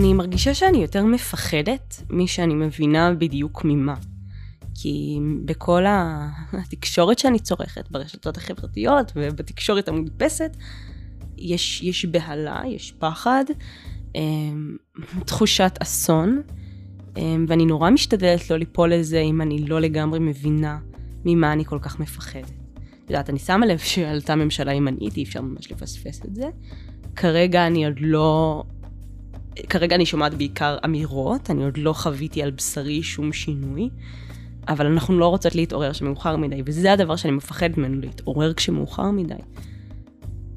[0.00, 3.94] אני מרגישה שאני יותר מפחדת משאני מבינה בדיוק ממה.
[4.74, 5.84] כי בכל
[6.52, 10.56] התקשורת שאני צורכת, ברשתות החברתיות ובתקשורת המודפסת,
[11.38, 13.44] יש, יש בהלה, יש פחד,
[14.14, 14.76] אמ,
[15.26, 16.42] תחושת אסון,
[17.16, 20.78] אמ, ואני נורא משתדלת לא ליפול לזה אם אני לא לגמרי מבינה
[21.24, 22.52] ממה אני כל כך מפחדת.
[23.04, 26.48] את יודעת, אני שמה לב שעלתה ממשלה ימנית, אי אפשר ממש לפספס את זה.
[27.16, 28.62] כרגע אני עוד לא...
[29.68, 33.88] כרגע אני שומעת בעיקר אמירות, אני עוד לא חוויתי על בשרי שום שינוי,
[34.68, 39.34] אבל אנחנו לא רוצות להתעורר שמאוחר מדי, וזה הדבר שאני מפחדת ממנו, להתעורר כשמאוחר מדי.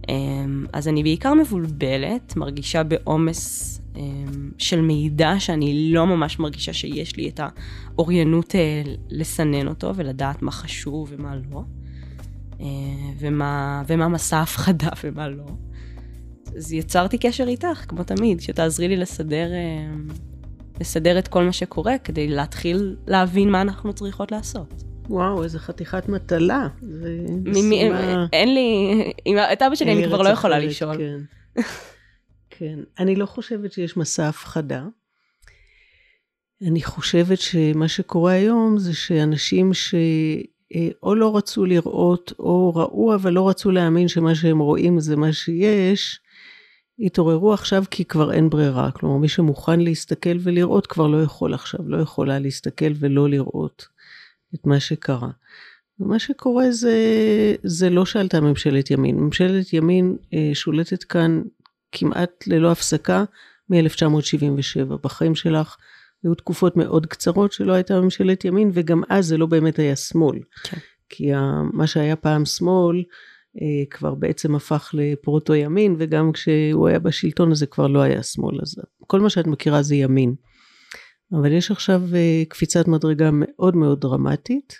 [0.09, 7.15] אמ, אז אני בעיקר מבולבלת, מרגישה בעומס אמ, של מידע שאני לא ממש מרגישה שיש
[7.15, 11.63] לי את האוריינות אה, לסנן אותו ולדעת מה חשוב ומה לא,
[12.59, 12.65] אה,
[13.19, 15.45] ומה, ומה מסע הפחדה ומה לא.
[16.57, 20.07] אז יצרתי קשר איתך, כמו תמיד, שתעזרי לי לסדר, אמ,
[20.81, 24.83] לסדר את כל מה שקורה כדי להתחיל להבין מה אנחנו צריכות לעשות.
[25.09, 26.67] וואו, איזה חתיכת מטלה.
[28.33, 28.93] אין לי,
[29.53, 30.97] את אבא שלי אני כבר לא יכולה לשאול.
[30.97, 31.19] כן.
[32.49, 32.79] כן.
[32.99, 34.83] אני לא חושבת שיש מסע הפחדה.
[36.67, 43.33] אני חושבת שמה שקורה היום זה שאנשים שאו אה, לא רצו לראות או ראו אבל
[43.33, 46.19] לא רצו להאמין שמה שהם רואים זה מה שיש,
[46.99, 48.91] התעוררו עכשיו כי כבר אין ברירה.
[48.91, 53.87] כלומר, מי שמוכן להסתכל ולראות כבר לא יכול עכשיו, לא יכולה להסתכל ולא לראות.
[54.55, 55.29] את מה שקרה.
[55.99, 56.95] ומה שקורה זה,
[57.63, 59.15] זה לא שעלתה ממשלת ימין.
[59.15, 61.41] ממשלת ימין אה, שולטת כאן
[61.91, 63.23] כמעט ללא הפסקה
[63.69, 64.95] מ-1977.
[65.03, 65.77] בחיים שלך
[66.23, 70.39] היו תקופות מאוד קצרות שלא הייתה ממשלת ימין, וגם אז זה לא באמת היה שמאל.
[70.63, 70.77] כן.
[71.09, 71.31] כי
[71.73, 73.03] מה שהיה פעם שמאל,
[73.89, 78.59] כבר בעצם הפך לפרוטו ימין, וגם כשהוא היה בשלטון הזה כבר לא היה שמאל.
[78.61, 78.75] אז
[79.07, 80.35] כל מה שאת מכירה זה ימין.
[81.33, 84.73] אבל יש עכשיו אה, קפיצת מדרגה מאוד מאוד דרמטית,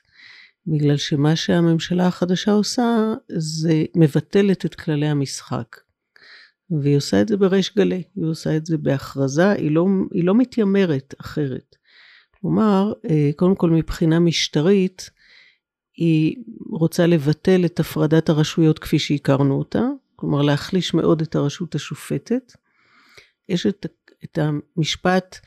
[0.68, 5.78] בגלל שמה שהממשלה החדשה עושה זה מבטלת את כללי המשחק.
[6.82, 10.36] והיא עושה את זה בריש גלי, היא עושה את זה בהכרזה, היא לא, היא לא
[10.36, 11.76] מתיימרת אחרת.
[12.42, 15.10] כלומר, אה, קודם כל מבחינה משטרית,
[15.98, 16.36] היא
[16.70, 19.84] רוצה לבטל את הפרדת הרשויות כפי שהכרנו אותה,
[20.16, 22.54] כלומר להחליש מאוד את הרשות השופטת.
[23.50, 23.86] יש את,
[24.24, 25.38] את המשפט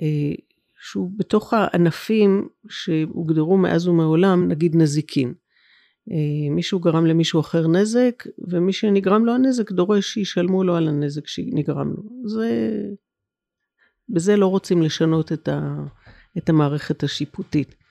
[0.00, 0.34] אה,
[0.80, 5.34] שהוא בתוך הענפים שהוגדרו מאז ומעולם, נגיד נזיקין.
[6.10, 11.26] אה, מישהו גרם למישהו אחר נזק, ומי שנגרם לו הנזק דורש שישלמו לו על הנזק
[11.26, 12.02] שנגרם לו.
[12.28, 12.78] זה...
[14.08, 15.76] בזה לא רוצים לשנות את, ה...
[16.38, 17.81] את המערכת השיפוטית.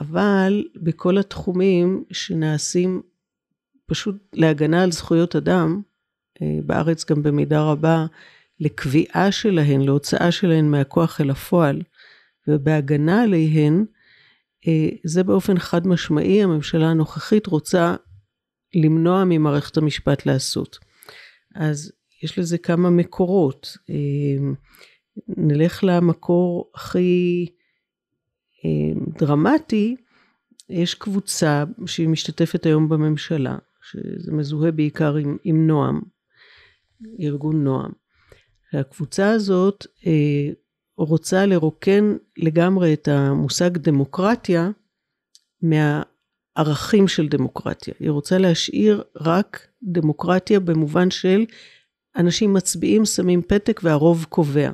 [0.00, 3.02] אבל בכל התחומים שנעשים
[3.86, 5.82] פשוט להגנה על זכויות אדם,
[6.42, 8.06] אה, בארץ גם במידה רבה
[8.60, 11.82] לקביעה שלהן, להוצאה שלהן מהכוח אל הפועל,
[12.48, 13.84] ובהגנה עליהן,
[14.68, 17.96] אה, זה באופן חד משמעי הממשלה הנוכחית רוצה
[18.74, 20.78] למנוע ממערכת המשפט לעשות.
[21.54, 21.92] אז
[22.22, 23.76] יש לזה כמה מקורות.
[23.90, 24.52] אה,
[25.28, 27.46] נלך למקור הכי
[29.18, 29.96] דרמטי,
[30.68, 36.00] יש קבוצה שהיא משתתפת היום בממשלה, שזה מזוהה בעיקר עם, עם נועם,
[37.20, 37.90] ארגון נועם.
[38.72, 40.50] הקבוצה הזאת אה,
[40.98, 44.70] רוצה לרוקן לגמרי את המושג דמוקרטיה
[45.62, 47.94] מהערכים של דמוקרטיה.
[48.00, 51.44] היא רוצה להשאיר רק דמוקרטיה במובן של
[52.16, 54.70] אנשים מצביעים, שמים פתק והרוב קובע.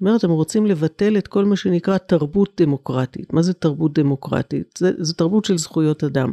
[0.00, 3.32] זאת אומרת, הם רוצים לבטל את כל מה שנקרא תרבות דמוקרטית.
[3.32, 4.78] מה זה תרבות דמוקרטית?
[4.98, 6.32] זה תרבות של זכויות אדם.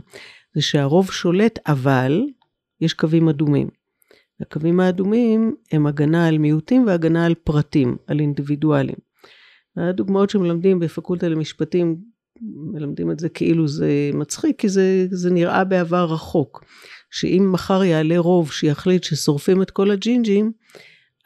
[0.56, 2.24] זה שהרוב שולט, אבל
[2.82, 3.68] יש קווים אדומים.
[4.42, 8.96] הקווים האדומים הם הגנה על מיעוטים והגנה על פרטים, על אינדיבידואלים.
[9.78, 11.98] הדוגמאות שמלמדים בפקולטה למשפטים,
[12.42, 16.66] מלמדים את זה כאילו זה מצחיק, כי זה, זה נראה בעבר רחוק.
[17.12, 20.52] שאם מחר יעלה רוב שיחליט ששורפים את כל הג'ינג'ים,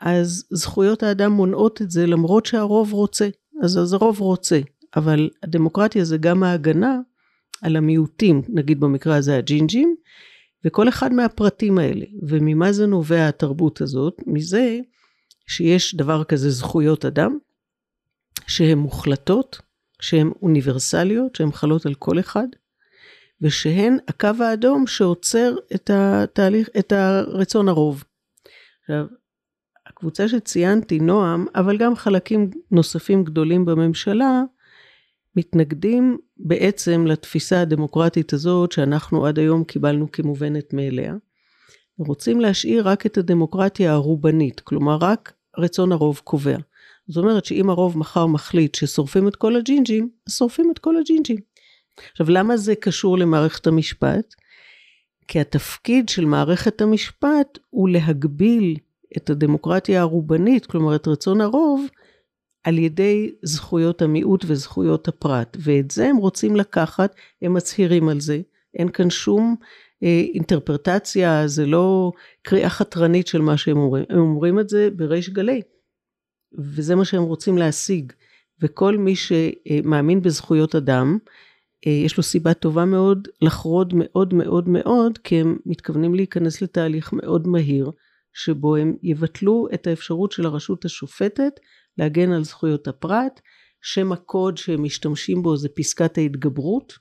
[0.02, 3.30] אז זכויות האדם מונעות את זה למרות שהרוב רוצה.
[3.62, 4.60] אז, אז הרוב רוצה,
[4.96, 7.00] אבל הדמוקרטיה זה גם ההגנה
[7.62, 9.96] על המיעוטים, נגיד במקרה הזה הג'ינג'ים,
[10.66, 12.06] וכל אחד מהפרטים האלה.
[12.28, 14.18] וממה זה נובע התרבות הזאת?
[14.28, 14.80] מזה
[15.48, 17.38] שיש דבר כזה זכויות אדם,
[18.48, 19.62] שהן מוחלטות,
[20.02, 22.48] שהן אוניברסליות, שהן חלות על כל אחד,
[23.42, 28.04] ושהן הקו האדום שעוצר את התהליך, את הרצון הרוב.
[28.82, 29.06] עכשיו,
[30.02, 34.42] הקבוצה שציינתי, נועם, אבל גם חלקים נוספים גדולים בממשלה,
[35.36, 41.16] מתנגדים בעצם לתפיסה הדמוקרטית הזאת שאנחנו עד היום קיבלנו כמובנת מאליה.
[41.98, 46.58] רוצים להשאיר רק את הדמוקרטיה הרובנית, כלומר רק רצון הרוב קובע.
[47.08, 51.38] זאת אומרת שאם הרוב מחר מחליט ששורפים את כל הג'ינג'ים, אז שורפים את כל הג'ינג'ים.
[52.12, 54.36] עכשיו, למה זה קשור למערכת המשפט?
[55.28, 58.76] כי התפקיד של מערכת המשפט הוא להגביל
[59.18, 61.86] את הדמוקרטיה הרובנית, כלומר את רצון הרוב,
[62.64, 65.58] על ידי זכויות המיעוט וזכויות הפרט.
[65.60, 68.42] ואת זה הם רוצים לקחת, הם מצהירים על זה.
[68.74, 69.56] אין כאן שום
[70.04, 72.12] אה, אינטרפרטציה, זה לא
[72.42, 74.06] קריאה חתרנית של מה שהם אומרים.
[74.10, 75.62] הם אומרים את זה בריש גלי.
[76.58, 78.14] וזה מה שהם רוצים להשיג.
[78.62, 81.18] וכל מי שמאמין בזכויות אדם,
[81.88, 87.14] אה, יש לו סיבה טובה מאוד לחרוד מאוד מאוד מאוד, כי הם מתכוונים להיכנס לתהליך
[87.14, 87.92] מאוד מהיר,
[88.34, 91.60] שבו הם יבטלו את האפשרות של הרשות השופטת
[91.98, 93.42] להגן על זכויות הפרט.
[93.82, 96.94] שם הקוד שהם משתמשים בו זה פסקת ההתגברות.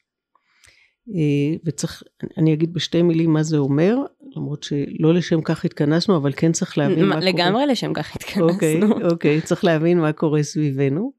[1.15, 2.03] אה, וצריך,
[2.39, 3.97] אני אגיד בשתי מילים מה זה אומר,
[4.37, 7.27] למרות שלא לשם כך התכנסנו, אבל כן צריך להבין מה קורה.
[7.27, 8.49] לגמרי לשם כך התכנסנו.
[8.49, 8.81] אוקיי,
[9.11, 11.13] אוקיי, צריך להבין מה קורה סביבנו.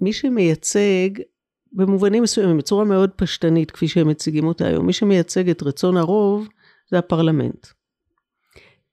[0.00, 1.08] מי שמייצג,
[1.72, 6.48] במובנים מסוימים, בצורה מאוד פשטנית, כפי שהם מציגים אותה היום, מי שמייצג את רצון הרוב
[6.90, 7.66] זה הפרלמנט.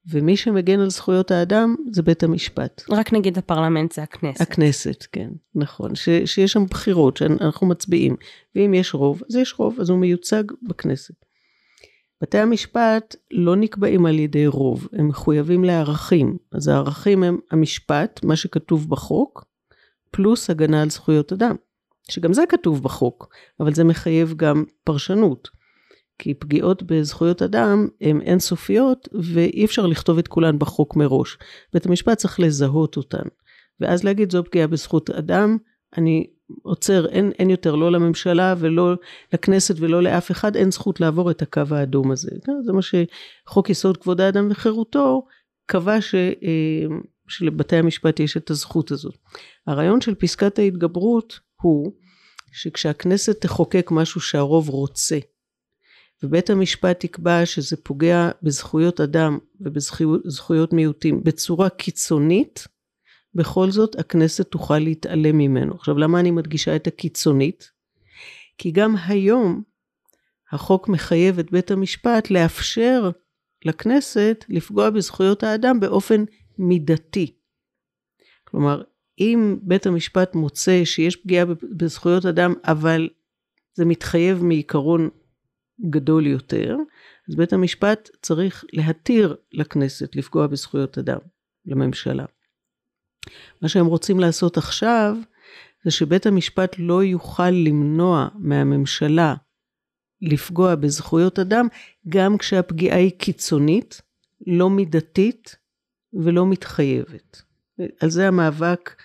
[0.10, 2.82] ומי שמגן על זכויות האדם זה בית המשפט.
[2.90, 4.42] רק נגיד הפרלמנט זה הכנסת.
[4.42, 5.96] הכנסת, כן, נכון.
[5.96, 8.16] ש, שיש שם בחירות, שאנחנו מצביעים.
[8.56, 11.16] ואם יש רוב, אז יש רוב, אז הוא מיוצג בכנסת.
[12.22, 16.38] בתי המשפט לא נקבעים על ידי רוב, הם מחויבים לערכים.
[16.52, 19.46] אז הערכים הם המשפט, מה שכתוב בחוק,
[20.12, 21.56] פלוס הגנה על זכויות אדם.
[22.10, 23.28] שגם זה כתוב בחוק,
[23.60, 25.50] אבל זה מחייב גם פרשנות.
[26.24, 31.38] כי פגיעות בזכויות אדם הן אינסופיות ואי אפשר לכתוב את כולן בחוק מראש.
[31.74, 33.24] בית המשפט צריך לזהות אותן.
[33.80, 35.58] ואז להגיד זו פגיעה בזכות אדם,
[35.98, 36.28] אני
[36.62, 38.94] עוצר, אין, אין יותר לא לממשלה ולא
[39.34, 42.32] לכנסת ולא לאף אחד, אין זכות לעבור את הקו האדום הזה.
[42.46, 45.26] כן, זה מה שחוק יסוד כבוד האדם וחירותו
[45.66, 46.96] קבע ש, אה,
[47.28, 49.18] שלבתי המשפט יש את הזכות הזאת.
[49.68, 51.94] הרעיון של פסקת ההתגברות הוא
[52.52, 55.18] שכשהכנסת תחוקק משהו שהרוב רוצה,
[56.24, 62.68] ובית המשפט יקבע שזה פוגע בזכויות אדם ובזכויות מיעוטים בצורה קיצונית,
[63.36, 65.76] בכל זאת הכנסת תוכל להתעלם ממנו.
[65.76, 67.72] עכשיו למה אני מדגישה את הקיצונית?
[68.58, 69.64] כי גם היום
[70.52, 73.10] החוק מחייב את בית המשפט לאפשר
[73.66, 76.24] לכנסת לפגוע בזכויות האדם באופן
[76.58, 77.36] מידתי.
[78.48, 78.82] כלומר,
[79.20, 81.46] אם בית המשפט מוצא שיש פגיעה
[81.78, 83.10] בזכויות אדם, אבל
[83.74, 85.10] זה מתחייב מעיקרון
[85.90, 86.78] גדול יותר,
[87.30, 91.20] אז בית המשפט צריך להתיר לכנסת לפגוע בזכויות אדם,
[91.66, 92.26] לממשלה.
[93.62, 95.16] מה שהם רוצים לעשות עכשיו,
[95.84, 99.36] זה שבית המשפט לא יוכל למנוע מהממשלה
[100.22, 101.68] לפגוע בזכויות אדם,
[102.10, 104.02] גם כשהפגיעה היא קיצונית,
[104.48, 105.56] לא מידתית
[106.14, 107.42] ולא מתחייבת.
[108.00, 108.96] על זה המאבק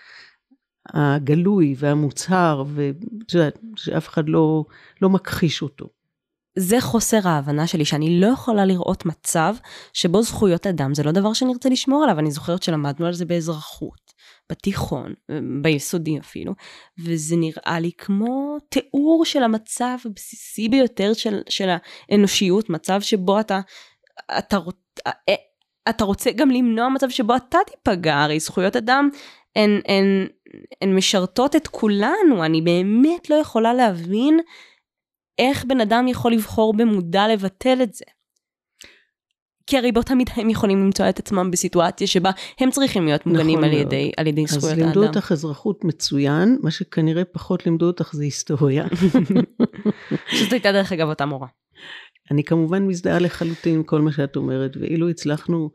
[0.95, 4.65] הגלוי והמוצהר, ושאף אחד לא,
[5.03, 5.89] לא מכחיש אותו.
[6.59, 9.57] זה חוסר ההבנה שלי, שאני לא יכולה לראות מצב
[9.93, 12.19] שבו זכויות אדם זה לא דבר שנרצה לשמור עליו.
[12.19, 14.13] אני זוכרת שלמדנו על זה באזרחות,
[14.51, 15.15] בתיכון,
[15.63, 16.53] ביסודי אפילו,
[17.05, 21.69] וזה נראה לי כמו תיאור של המצב הבסיסי ביותר של, של
[22.11, 23.61] האנושיות, מצב שבו אתה,
[24.39, 24.59] אתה,
[25.07, 25.35] אה,
[25.89, 29.09] אתה רוצה גם למנוע מצב שבו אתה תיפגע, הרי זכויות אדם
[29.57, 30.27] הן, הן,
[30.83, 34.41] הן משרתות את כולנו, אני באמת לא יכולה להבין
[35.39, 38.05] איך בן אדם יכול לבחור במודע לבטל את זה?
[39.67, 42.31] כי הרי באותה מידה הם יכולים למצוא את עצמם בסיטואציה שבה
[42.61, 44.89] הם צריכים להיות מוגנים נכון על, ידי, על ידי זכויות האדם.
[44.89, 48.87] אז לימדו אותך אזרחות מצוין, מה שכנראה פחות לימדו אותך זה היסטוריה.
[50.37, 51.49] שזו הייתה דרך אגב אותה מורה.
[52.31, 55.71] אני כמובן מזדהה לחלוטין עם כל מה שאת אומרת, ואילו הצלחנו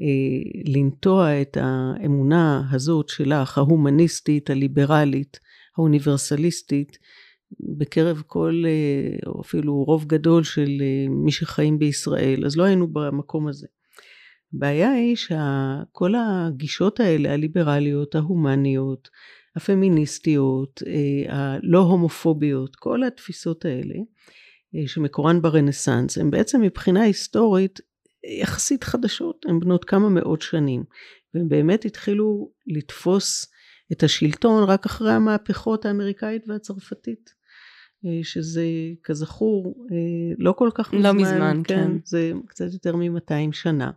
[0.00, 5.40] אה, לנטוע את האמונה הזאת שלך, ההומניסטית, הליברלית,
[5.78, 6.98] האוניברסליסטית,
[7.78, 12.88] בקרב כל, אה, או אפילו רוב גדול של אה, מי שחיים בישראל, אז לא היינו
[12.88, 13.66] במקום הזה.
[14.54, 19.08] הבעיה היא שכל הגישות האלה, הליברליות, ההומניות,
[19.56, 23.94] הפמיניסטיות, אה, הלא הומופוביות, כל התפיסות האלה,
[24.86, 27.80] שמקורן ברנסאנס, הן בעצם מבחינה היסטורית
[28.40, 30.84] יחסית חדשות, הן בנות כמה מאות שנים,
[31.34, 33.46] והן באמת התחילו לתפוס
[33.92, 37.35] את השלטון רק אחרי המהפכות האמריקאית והצרפתית.
[38.04, 38.64] אה, שזה
[39.02, 41.98] כזכור אה, לא כל כך לא מזמן, לא מזמן, כן, כן.
[42.04, 43.90] זה קצת יותר מ-200 שנה.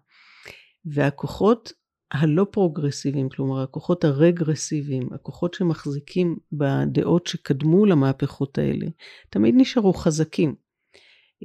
[0.86, 1.74] והכוחות
[2.12, 8.86] הלא פרוגרסיביים, כלומר הכוחות הרגרסיביים, הכוחות שמחזיקים בדעות שקדמו למהפכות האלה,
[9.30, 10.56] תמיד נשארו חזקים.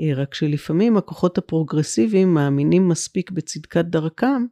[0.01, 4.47] אה, רק שלפעמים הכוחות הפרוגרסיביים מאמינים מספיק בצדקת דרכם,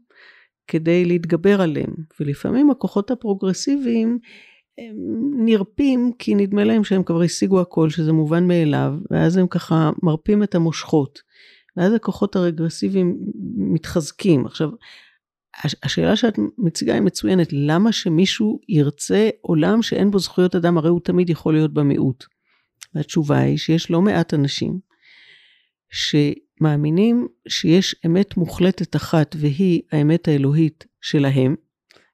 [0.66, 1.94] כדי להתגבר עליהם.
[2.20, 4.18] ולפעמים הכוחות הפרוגרסיביים
[4.78, 4.96] הם
[5.44, 10.42] נרפים כי נדמה להם שהם כבר השיגו הכל, שזה מובן מאליו, ואז הם ככה מרפים
[10.42, 11.18] את המושכות.
[11.76, 13.18] ואז הכוחות הרגרסיביים
[13.56, 14.46] מתחזקים.
[14.46, 14.70] עכשיו,
[15.82, 21.00] השאלה שאת מציגה היא מצוינת, למה שמישהו ירצה עולם שאין בו זכויות אדם, הרי הוא
[21.00, 22.24] תמיד יכול להיות במיעוט.
[22.94, 24.78] והתשובה היא שיש לא מעט אנשים
[25.90, 31.54] שמאמינים שיש אמת מוחלטת אחת והיא האמת האלוהית שלהם.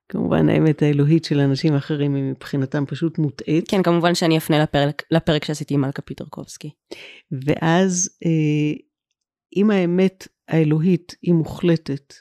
[0.09, 3.69] כמובן האמת האלוהית של אנשים אחרים היא מבחינתם פשוט מוטעית.
[3.69, 6.71] כן, כמובן שאני אפנה לפרק, לפרק שעשיתי עם מלכה פיטרקובסקי.
[7.33, 8.81] ואז אה,
[9.57, 12.15] אם האמת האלוהית היא מוחלטת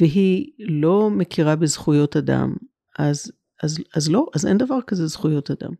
[0.00, 2.54] והיא לא מכירה בזכויות אדם,
[2.98, 3.32] אז,
[3.62, 5.70] אז, אז לא, אז אין דבר כזה זכויות אדם.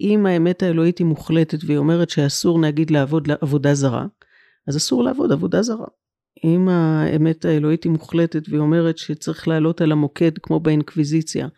[0.00, 4.06] אם האמת האלוהית היא מוחלטת והיא אומרת שאסור נגיד לעבוד עבודה זרה,
[4.68, 5.86] אז אסור לעבוד עבודה זרה.
[6.44, 11.48] אם האמת האלוהית היא מוחלטת והיא אומרת שצריך לעלות על המוקד כמו באינקוויזיציה,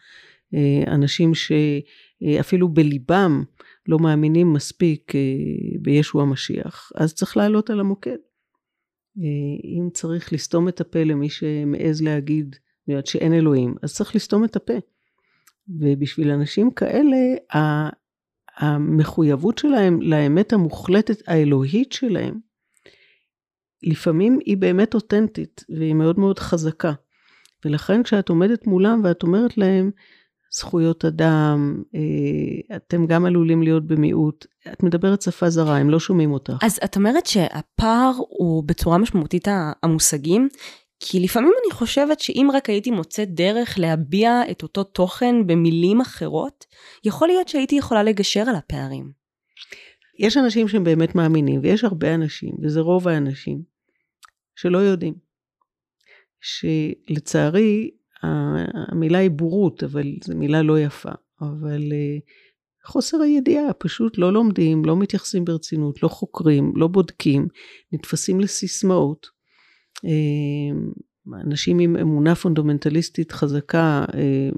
[0.55, 3.43] אה, אנשים שאפילו בליבם
[3.89, 5.21] לא מאמינים מספיק אה,
[5.81, 8.17] בישו המשיח, אז צריך לעלות על המוקד.
[9.19, 9.25] אה,
[9.65, 12.57] אם צריך לסתום את הפה למי שמעז להגיד
[13.05, 14.75] שאין אלוהים, אז צריך לסתום את הפה.
[15.81, 17.17] ובשביל אנשים כאלה,
[18.57, 22.46] המחויבות שלהם לאמת המוחלטת האלוהית שלהם,
[23.83, 26.93] לפעמים היא באמת אותנטית והיא מאוד מאוד חזקה.
[27.65, 29.91] ולכן כשאת עומדת מולם ואת אומרת להם,
[30.51, 34.47] זכויות אדם, אה, אתם גם עלולים להיות במיעוט.
[34.73, 36.53] את מדברת שפה זרה, הם לא שומעים אותך.
[36.63, 39.49] אז את אומרת שהפער הוא בצורה משמעותית
[39.83, 40.49] המושגים,
[41.01, 46.65] כי לפעמים אני חושבת שאם רק הייתי מוצאת דרך להביע את אותו תוכן במילים אחרות,
[47.05, 49.26] יכול להיות שהייתי יכולה לגשר על הפערים.
[50.19, 53.63] יש אנשים שהם באמת מאמינים, ויש הרבה אנשים, וזה רוב האנשים,
[54.57, 55.15] שלא יודעים.
[56.41, 57.91] שלצערי,
[58.93, 61.13] המילה היא בורות, אבל זו מילה לא יפה.
[61.41, 62.19] אבל אה,
[62.85, 67.49] חוסר הידיעה, פשוט לא לומדים, לא מתייחסים ברצינות, לא חוקרים, לא בודקים,
[67.93, 69.27] נתפסים לסיסמאות.
[70.05, 70.79] אה,
[71.45, 74.49] אנשים עם אמונה פונדמנטליסטית חזקה אה,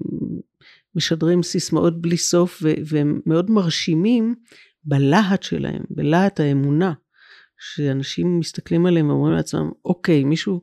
[0.94, 4.34] משדרים סיסמאות בלי סוף והם מאוד מרשימים
[4.88, 6.92] בלהט שלהם, בלהט האמונה,
[7.58, 10.62] שאנשים מסתכלים עליהם ואומרים לעצמם, אוקיי, מישהו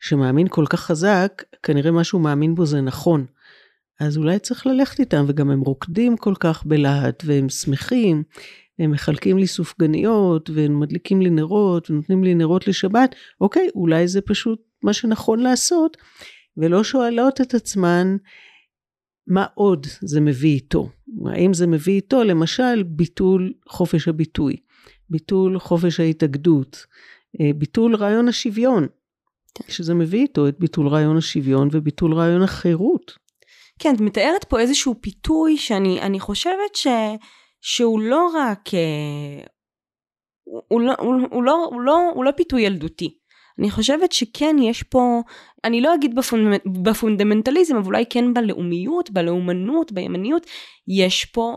[0.00, 3.26] שמאמין כל כך חזק, כנראה מה שהוא מאמין בו זה נכון.
[4.00, 8.22] אז אולי צריך ללכת איתם, וגם הם רוקדים כל כך בלהט, והם שמחים,
[8.78, 14.20] הם מחלקים לי סופגניות, והם מדליקים לי נרות, ונותנים לי נרות לשבת, אוקיי, אולי זה
[14.20, 15.96] פשוט מה שנכון לעשות,
[16.56, 18.16] ולא שואלות את עצמן,
[19.26, 20.88] מה עוד זה מביא איתו?
[21.26, 24.56] האם זה מביא איתו, למשל, ביטול חופש הביטוי,
[25.10, 26.86] ביטול חופש ההתאגדות,
[27.40, 28.86] אה, ביטול רעיון השוויון.
[29.68, 33.18] שזה מביא איתו את ביטול רעיון השוויון וביטול רעיון החירות.
[33.78, 36.86] כן, את מתארת פה איזשהו פיתוי שאני חושבת ש,
[37.60, 38.74] שהוא לא רק...
[38.74, 39.44] אה,
[40.68, 43.18] הוא לא, הוא, הוא, לא, הוא, לא, הוא לא פיתוי ילדותי.
[43.62, 45.20] אני חושבת שכן יש פה,
[45.64, 50.46] אני לא אגיד בפונד, בפונדמנטליזם, אבל אולי כן בלאומיות, בלאומנות, בימניות,
[50.88, 51.56] יש פה,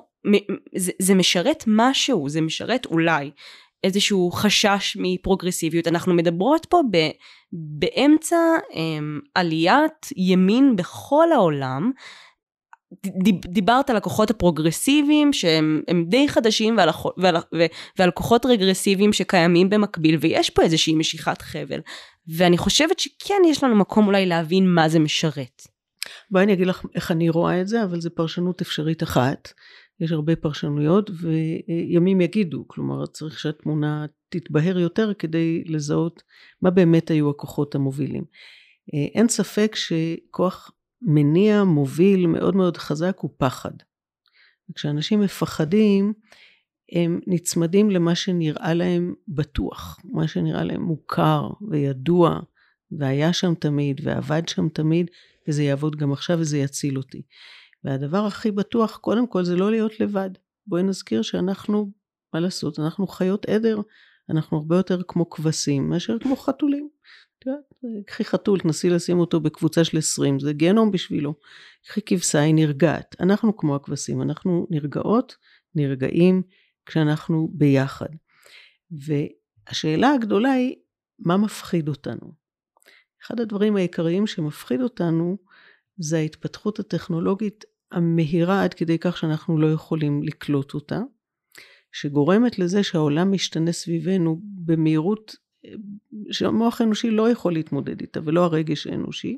[0.76, 3.32] זה, זה משרת משהו, זה משרת אולי
[3.84, 5.88] איזשהו חשש מפרוגרסיביות.
[5.88, 6.98] אנחנו מדברות פה ב,
[7.52, 8.38] באמצע
[8.72, 8.76] um,
[9.36, 11.92] עליית ימין בכל העולם.
[13.48, 17.36] דיברת על הכוחות הפרוגרסיביים שהם די חדשים ועל, ועל,
[17.98, 21.80] ועל כוחות רגרסיביים שקיימים במקביל ויש פה איזושהי משיכת חבל
[22.28, 25.62] ואני חושבת שכן יש לנו מקום אולי להבין מה זה משרת.
[26.32, 29.54] בואי אני אגיד לך איך אני רואה את זה אבל זה פרשנות אפשרית אחת
[30.00, 36.24] יש הרבה פרשנויות וימים יגידו, כלומר צריך שהתמונה תתבהר יותר כדי לזהות
[36.62, 38.24] מה באמת היו הכוחות המובילים.
[38.94, 40.72] אה, אין ספק שכוח
[41.02, 43.72] מניע מוביל מאוד מאוד חזק הוא פחד.
[44.70, 46.14] וכשאנשים מפחדים
[46.92, 52.40] הם נצמדים למה שנראה להם בטוח, מה שנראה להם מוכר וידוע
[52.92, 55.12] והיה שם תמיד ועבד שם תמיד
[55.48, 57.22] וזה יעבוד גם עכשיו וזה יציל אותי.
[57.84, 60.30] והדבר הכי בטוח, קודם כל, זה לא להיות לבד.
[60.68, 61.92] בואי נזכיר שאנחנו,
[62.34, 63.78] מה לעשות, אנחנו חיות עדר,
[64.30, 66.90] אנחנו הרבה יותר כמו כבשים מאשר כמו חתולים.
[68.08, 71.34] קחי חתול, תנסי לשים אותו בקבוצה של 20, זה גיהנום בשבילו.
[71.88, 73.16] קחי כבשה, היא נרגעת.
[73.20, 75.36] אנחנו כמו הכבשים, אנחנו נרגעות,
[75.76, 76.42] נרגעים,
[76.86, 78.10] כשאנחנו ביחד.
[78.92, 80.76] והשאלה הגדולה היא,
[81.20, 82.32] מה מפחיד אותנו?
[83.24, 85.38] אחד הדברים העיקריים שמפחיד אותנו
[85.98, 91.00] זה ההתפתחות הטכנולוגית המהירה עד כדי כך שאנחנו לא יכולים לקלוט אותה,
[91.96, 95.36] שגורמת לזה שהעולם משתנה סביבנו במהירות
[96.32, 99.38] שהמוח האנושי לא יכול להתמודד איתה ולא הרגש האנושי,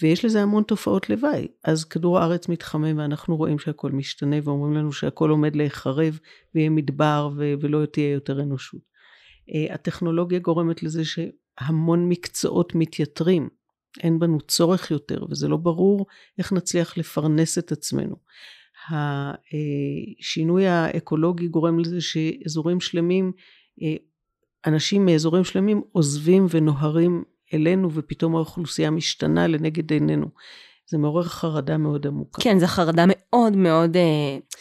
[0.00, 1.48] ויש לזה המון תופעות לוואי.
[1.64, 6.18] אז כדור הארץ מתחמם ואנחנו רואים שהכל משתנה ואומרים לנו שהכל עומד להיחרב
[6.54, 8.80] ויהיה מדבר ו- ולא תהיה יותר אנושות.
[9.54, 13.48] אה, הטכנולוגיה גורמת לזה שהמון מקצועות מתייתרים.
[14.02, 16.06] אין בנו צורך יותר וזה לא ברור
[16.38, 18.16] איך נצליח לפרנס את עצמנו.
[18.90, 23.32] השינוי האקולוגי גורם לזה שאזורים שלמים,
[23.82, 23.94] אה,
[24.66, 27.24] אנשים מאזורים שלמים עוזבים ונוהרים
[27.54, 30.26] אלינו ופתאום האוכלוסייה משתנה לנגד עינינו.
[30.90, 32.42] זה מעורר חרדה מאוד עמוקה.
[32.42, 33.96] כן, זו חרדה מאוד מאוד...
[33.96, 34.02] אה,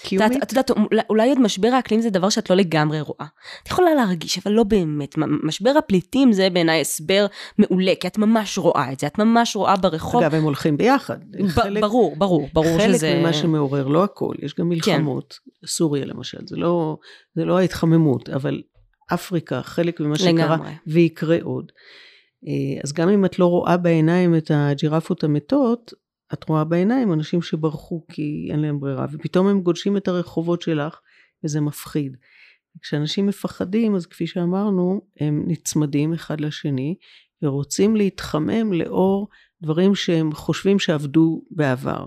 [0.03, 0.43] קיומית?
[0.43, 0.71] את יודעת,
[1.09, 3.25] אולי עוד משבר האקלים זה דבר שאת לא לגמרי רואה.
[3.63, 5.15] את יכולה להרגיש, אבל לא באמת.
[5.43, 7.25] משבר הפליטים זה בעיניי הסבר
[7.57, 10.23] מעולה, כי את ממש רואה את זה, את ממש רואה ברחוב.
[10.23, 11.17] אגב, הם הולכים ביחד.
[11.47, 13.07] חלק, ברור, ברור, ברור חלק שזה...
[13.07, 15.39] חלק ממה שמעורר, לא הכל, יש גם מלחמות.
[15.45, 15.67] כן.
[15.67, 16.97] סוריה למשל, זה לא,
[17.35, 18.61] זה לא ההתחממות, אבל
[19.13, 20.57] אפריקה, חלק ממה שקרה.
[20.87, 21.71] ויקרה עוד.
[22.47, 25.93] אה, אז גם אם את לא רואה בעיניים את הג'ירפות המתות,
[26.33, 30.99] את רואה בעיניים אנשים שברחו כי אין להם ברירה, ופתאום הם גודשים את הרחובות שלך,
[31.43, 32.17] וזה מפחיד.
[32.81, 36.95] כשאנשים מפחדים, אז כפי שאמרנו, הם נצמדים אחד לשני,
[37.41, 39.27] ורוצים להתחמם לאור
[39.61, 42.05] דברים שהם חושבים שעבדו בעבר.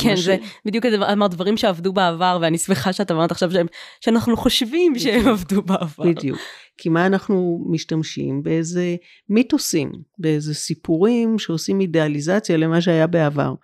[0.00, 0.60] כן, זה ש...
[0.64, 3.66] בדיוק אמרת דברים שעבדו בעבר, ואני שמחה שאת אמרת עכשיו שהם,
[4.00, 6.04] שאנחנו חושבים בדיוק, שהם עבדו בעבר.
[6.04, 6.38] בדיוק.
[6.80, 8.42] כי מה אנחנו משתמשים?
[8.42, 8.96] באיזה
[9.28, 13.54] מיתוסים, באיזה סיפורים שעושים אידיאליזציה למה שהיה בעבר.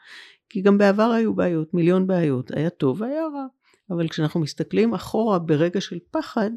[0.48, 3.46] כי גם בעבר היו בעיות, מיליון בעיות, היה טוב והיה רע.
[3.90, 6.50] אבל כשאנחנו מסתכלים אחורה ברגע של פחד,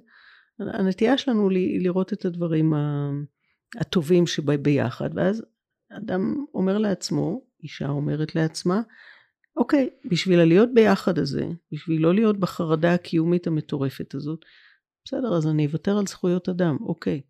[0.59, 1.49] הנטייה שלנו
[1.79, 2.73] לראות את הדברים
[3.79, 5.45] הטובים שביחד, ואז
[5.97, 8.81] אדם אומר לעצמו, אישה אומרת לעצמה,
[9.57, 14.45] אוקיי, בשביל הלהיות ביחד הזה, בשביל לא להיות בחרדה הקיומית המטורפת הזאת,
[15.05, 17.21] בסדר, אז אני אוותר על זכויות אדם, אוקיי.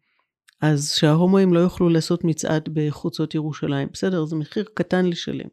[0.62, 5.48] אז שההומואים לא יוכלו לעשות מצעד בחוצות ירושלים, בסדר, זה מחיר קטן לשלם.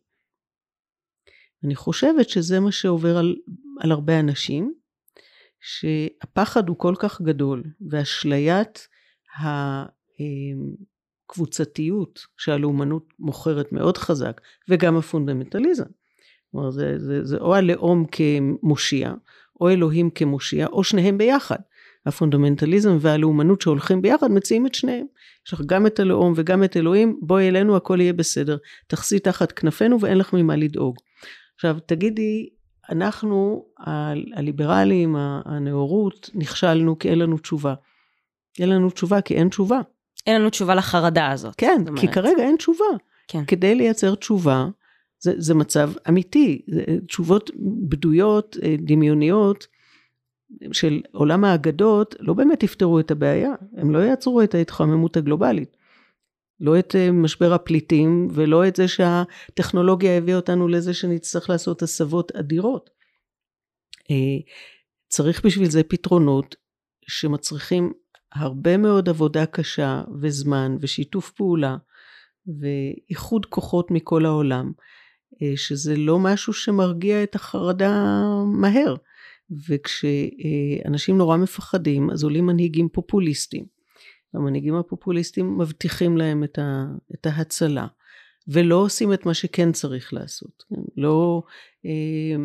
[1.64, 3.36] אני חושבת שזה מה שעובר על,
[3.80, 4.74] על הרבה אנשים,
[5.60, 8.88] שהפחד הוא כל כך גדול, ואשליית
[11.28, 15.84] הקבוצתיות שהלאומנות מוכרת מאוד חזק, וגם הפונדמנטליזם.
[16.50, 19.14] כלומר, זה, זה, זה או הלאום כמושיע,
[19.60, 21.58] או אלוהים כמושיע, או שניהם ביחד.
[22.06, 25.06] הפונדמנטליזם והלאומנות שהולכים ביחד מציעים את שניהם.
[25.46, 28.56] יש לך גם את הלאום וגם את אלוהים, בואי אלינו הכל יהיה בסדר.
[28.86, 30.96] תחסי תחת כנפינו ואין לך ממה לדאוג.
[31.54, 32.48] עכשיו תגידי,
[32.90, 33.64] אנחנו
[34.36, 37.74] הליברלים, הנאורות, נכשלנו כי אין לנו תשובה.
[38.58, 39.80] אין לנו תשובה כי אין תשובה.
[40.26, 41.54] אין לנו תשובה לחרדה הזאת.
[41.56, 42.84] כן, כי כרגע אין תשובה.
[43.28, 43.44] כן.
[43.44, 44.66] כדי לייצר תשובה,
[45.18, 47.50] זה, זה מצב אמיתי, זה תשובות
[47.88, 49.66] בדויות, אה, דמיוניות,
[50.72, 55.76] של עולם האגדות, לא באמת יפתרו את הבעיה, הם לא יעצרו את ההתחממות הגלובלית.
[56.60, 62.32] לא את אה, משבר הפליטים ולא את זה שהטכנולוגיה הביאה אותנו לזה שנצטרך לעשות הסבות
[62.32, 62.90] אדירות.
[64.10, 64.52] אה,
[65.08, 66.54] צריך בשביל זה פתרונות
[67.08, 67.92] שמצריכים
[68.32, 71.76] הרבה מאוד עבודה קשה וזמן ושיתוף פעולה
[72.60, 74.72] ואיחוד כוחות מכל העולם,
[75.42, 78.04] אה, שזה לא משהו שמרגיע את החרדה
[78.46, 78.94] מהר.
[79.68, 83.76] וכשאנשים נורא מפחדים, אז עולים מנהיגים פופוליסטים.
[84.34, 87.86] המנהיגים הפופוליסטים מבטיחים להם את, ה, את ההצלה,
[88.48, 90.64] ולא עושים את מה שכן צריך לעשות.
[90.68, 90.80] כן?
[90.96, 91.42] לא
[91.86, 92.36] אה,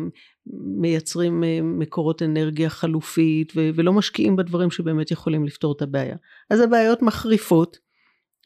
[0.80, 6.16] מייצרים אה, מקורות אנרגיה חלופית, ו, ולא משקיעים בדברים שבאמת יכולים לפתור את הבעיה.
[6.50, 7.78] אז הבעיות מחריפות,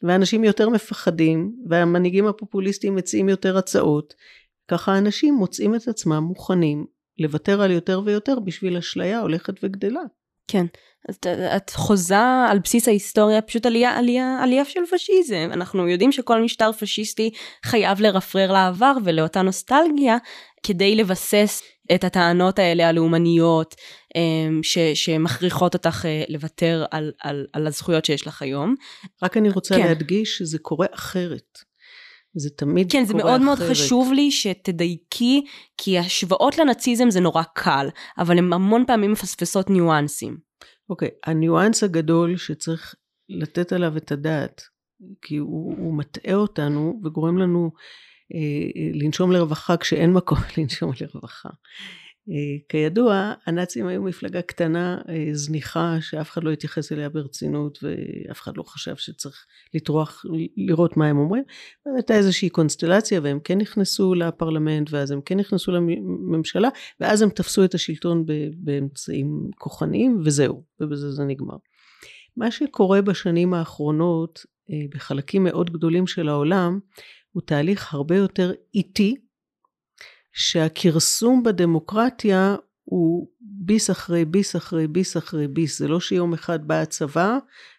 [0.03, 4.13] ואנשים יותר מפחדים, והמנהיגים הפופוליסטים מציעים יותר הצעות.
[4.67, 6.85] ככה אנשים מוצאים את עצמם מוכנים
[7.19, 10.01] לוותר על יותר ויותר בשביל אשליה הולכת וגדלה.
[10.47, 10.65] כן,
[11.09, 15.49] את, את חוזה על בסיס ההיסטוריה פשוט עלייה, עלייה, עלייה של פשיזם.
[15.53, 17.31] אנחנו יודעים שכל משטר פשיסטי
[17.65, 20.17] חייב לרפרר לעבר ולאותה נוסטלגיה
[20.63, 21.61] כדי לבסס
[21.95, 23.75] את הטענות האלה הלאומניות
[24.15, 28.75] אמ, ש, שמכריחות אותך אה, לוותר על, על, על הזכויות שיש לך היום.
[29.23, 29.87] רק אני רוצה כן.
[29.87, 31.59] להדגיש שזה קורה אחרת.
[32.39, 33.21] זה תמיד כן, קורה אחרת.
[33.21, 33.41] כן, זה מאוד.
[33.41, 35.45] מאוד חשוב לי שתדייקי,
[35.77, 40.37] כי השוואות לנאציזם זה נורא קל, אבל הן המון פעמים מפספסות ניואנסים.
[40.89, 42.95] אוקיי, okay, הניואנס הגדול שצריך
[43.29, 44.61] לתת עליו את הדעת,
[45.21, 47.71] כי הוא, הוא מטעה אותנו וגורם לנו
[48.33, 51.49] אה, לנשום לרווחה כשאין מקום לנשום לרווחה.
[52.29, 58.41] אה, כידוע, הנאצים היו מפלגה קטנה, אה, זניחה, שאף אחד לא התייחס אליה ברצינות ואף
[58.41, 60.25] אחד לא חשב שצריך לטרוח
[60.57, 61.43] לראות מה הם אומרים.
[61.95, 67.63] הייתה איזושהי קונסטלציה והם כן נכנסו לפרלמנט ואז הם כן נכנסו לממשלה ואז הם תפסו
[67.63, 68.25] את השלטון
[68.57, 71.57] באמצעים כוחניים וזהו, ובזה זה נגמר.
[72.37, 76.79] מה שקורה בשנים האחרונות אה, בחלקים מאוד גדולים של העולם
[77.31, 79.15] הוא תהליך הרבה יותר איטי,
[80.37, 85.79] שהכרסום בדמוקרטיה הוא ביס אחרי ביס אחרי ביס אחרי ביס.
[85.79, 87.37] זה לא שיום אחד בא הצבא,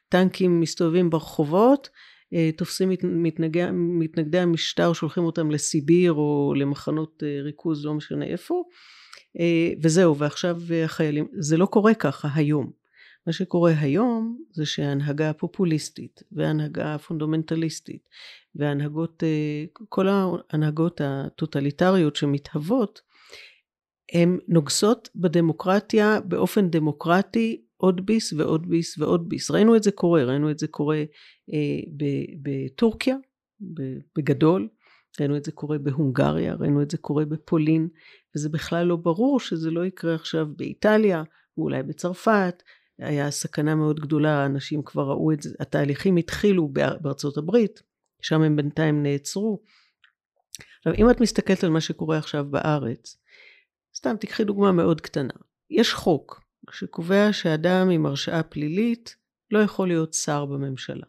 [0.09, 1.89] טנקים מסתובבים ברחובות,
[2.35, 8.63] אה, תופסים מתנגדי, מתנגדי המשטר, שולחים אותם לסיביר או למחנות אה, ריכוז, לא משנה איפה,
[9.41, 12.71] אה, וזהו, ועכשיו החיילים, זה לא קורה ככה היום.
[13.27, 18.09] מה שקורה היום זה שההנהגה הפופוליסטית וההנהגה הפונדומנטליסטית
[18.59, 19.23] וההנהגות,
[19.89, 23.01] כל ההנהגות הטוטליטריות שמתהוות,
[24.13, 29.51] הן נוגסות בדמוקרטיה באופן דמוקרטי עוד ביס ועוד ביס ועוד ביס.
[29.51, 31.03] ראינו את זה קורה, ראינו את זה קורה
[31.53, 31.81] אה,
[32.43, 33.17] בטורקיה,
[34.17, 34.69] בגדול,
[35.21, 37.89] ראינו את זה קורה בהונגריה, ראינו את זה קורה בפולין,
[38.37, 41.23] וזה בכלל לא ברור שזה לא יקרה עכשיו באיטליה,
[41.59, 42.63] ואולי בצרפת,
[42.99, 46.69] היה סכנה מאוד גדולה, אנשים כבר ראו את זה, התהליכים התחילו
[47.01, 47.83] בארצות הברית,
[48.23, 49.63] שם הם בינתיים נעצרו.
[50.79, 53.17] עכשיו, אם את מסתכלת על מה שקורה עכשיו בארץ,
[53.97, 55.35] סתם תיקחי דוגמה מאוד קטנה.
[55.71, 59.17] יש חוק שקובע שאדם עם הרשעה פלילית
[59.51, 61.07] לא יכול להיות שר בממשלה.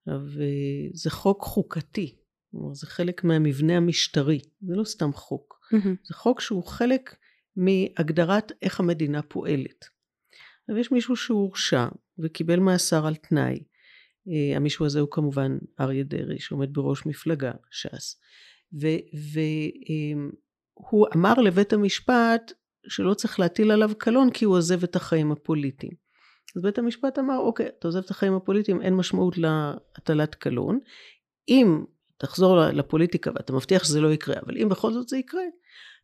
[0.00, 0.20] עכשיו,
[0.94, 2.16] זה חוק חוקתי,
[2.50, 6.08] כלומר זה חלק מהמבנה המשטרי, זה לא סתם חוק, mm-hmm.
[6.08, 7.16] זה חוק שהוא חלק
[7.56, 9.84] מהגדרת איך המדינה פועלת.
[10.60, 11.86] עכשיו יש מישהו שהורשע
[12.18, 13.62] וקיבל מאסר על תנאי, אה,
[14.56, 18.20] המישהו הזה הוא כמובן אריה דרעי שעומד בראש מפלגה, ש"ס,
[18.72, 20.32] והוא
[21.16, 22.52] אמר לבית המשפט
[22.88, 25.92] שלא צריך להטיל עליו קלון כי הוא עוזב את החיים הפוליטיים.
[26.56, 30.78] אז בית המשפט אמר, אוקיי, אתה עוזב את החיים הפוליטיים, אין משמעות להטלת קלון.
[31.48, 31.84] אם
[32.18, 35.42] תחזור לפוליטיקה ואתה מבטיח שזה לא יקרה, אבל אם בכל זאת זה יקרה,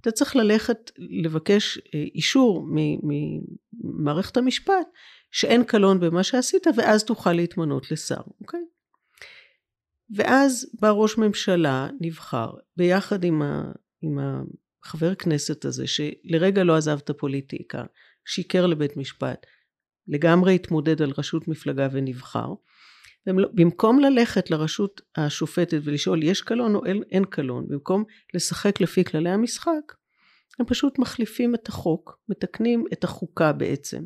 [0.01, 2.67] אתה צריך ללכת לבקש אה, אישור
[3.03, 4.87] ממערכת המשפט
[5.33, 8.61] שאין קלון במה שעשית, ואז תוכל להתמנות לשר, אוקיי?
[10.17, 14.19] ואז בא ראש ממשלה נבחר ביחד עם, ה, עם
[14.85, 17.85] החבר כנסת הזה שלרגע לא עזב את הפוליטיקה,
[18.25, 19.47] שיקר לבית משפט,
[20.09, 22.49] לגמרי התמודד על ראשות מפלגה ונבחר.
[23.27, 29.05] לא, במקום ללכת לרשות השופטת ולשאול יש קלון או אין, אין קלון, במקום לשחק לפי
[29.05, 29.93] כללי המשחק,
[30.59, 34.05] הם פשוט מחליפים את החוק, מתקנים את החוקה בעצם.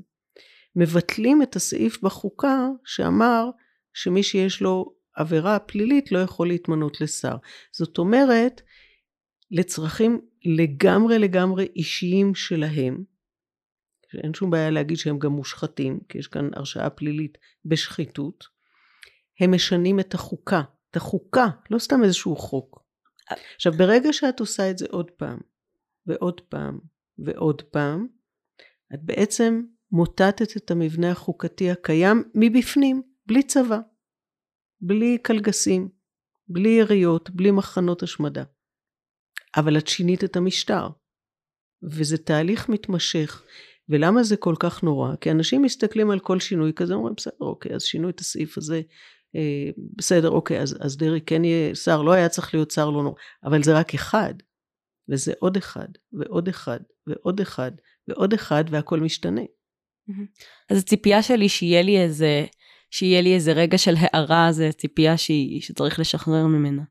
[0.77, 3.51] מבטלים את הסעיף בחוקה שאמר
[3.95, 7.37] שמי שיש לו עבירה פלילית לא יכול להתמנות לשר.
[7.73, 8.63] זאת אומרת,
[9.51, 13.05] לצרכים לגמרי לגמרי אישיים שלהם,
[14.13, 18.45] שאין שום בעיה להגיד שהם גם מושחתים, כי יש כאן הרשעה פלילית בשחיתות,
[19.41, 22.83] הם משנים את החוקה, את החוקה, לא סתם איזשהו חוק.
[23.55, 25.39] עכשיו, ברגע שאת עושה את זה עוד פעם,
[26.07, 26.79] ועוד פעם,
[27.19, 28.07] ועוד פעם,
[28.95, 29.63] את בעצם
[29.93, 33.79] מוטטת את המבנה החוקתי הקיים מבפנים, בלי צבא,
[34.81, 35.89] בלי קלגסים,
[36.49, 38.45] בלי יריות, בלי מחנות השמדה.
[39.57, 40.89] אבל את שינית את המשטר.
[41.83, 43.43] וזה תהליך מתמשך.
[43.89, 45.17] ולמה זה כל כך נורא?
[45.17, 48.81] כי אנשים מסתכלים על כל שינוי כזה, אומרים, בסדר, אוקיי, אז שינו את הסעיף הזה,
[49.37, 53.03] אה, בסדר, אוקיי, אז, אז דרעי כן יהיה שר, לא היה צריך להיות שר, לא
[53.03, 53.21] נורא.
[53.45, 54.35] אבל זה רק אחד,
[55.09, 57.71] וזה עוד אחד, ועוד אחד, ועוד אחד,
[58.09, 59.43] ועוד אחד, והכל משתנה.
[60.71, 62.47] אז הציפייה שלי שיהיה לי איזה,
[62.91, 66.83] שיהיה לי איזה רגע של הערה, זה ציפייה שהיא, שצריך לשחרר ממנה.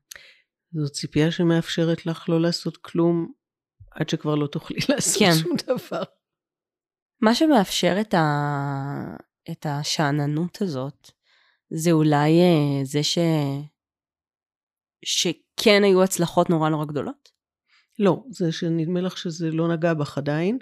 [0.72, 3.32] זו ציפייה שמאפשרת לך לא לעשות כלום
[3.90, 5.32] עד שכבר לא תוכלי לעשות כן.
[5.42, 6.02] שום דבר.
[7.20, 8.24] מה שמאפשר את, ה...
[9.50, 11.10] את השאננות הזאת,
[11.70, 13.18] זה אולי אה, זה ש...
[15.04, 17.28] שכן היו הצלחות נורא נורא גדולות?
[17.98, 20.58] לא, זה שנדמה לך שזה לא נגע בך עדיין,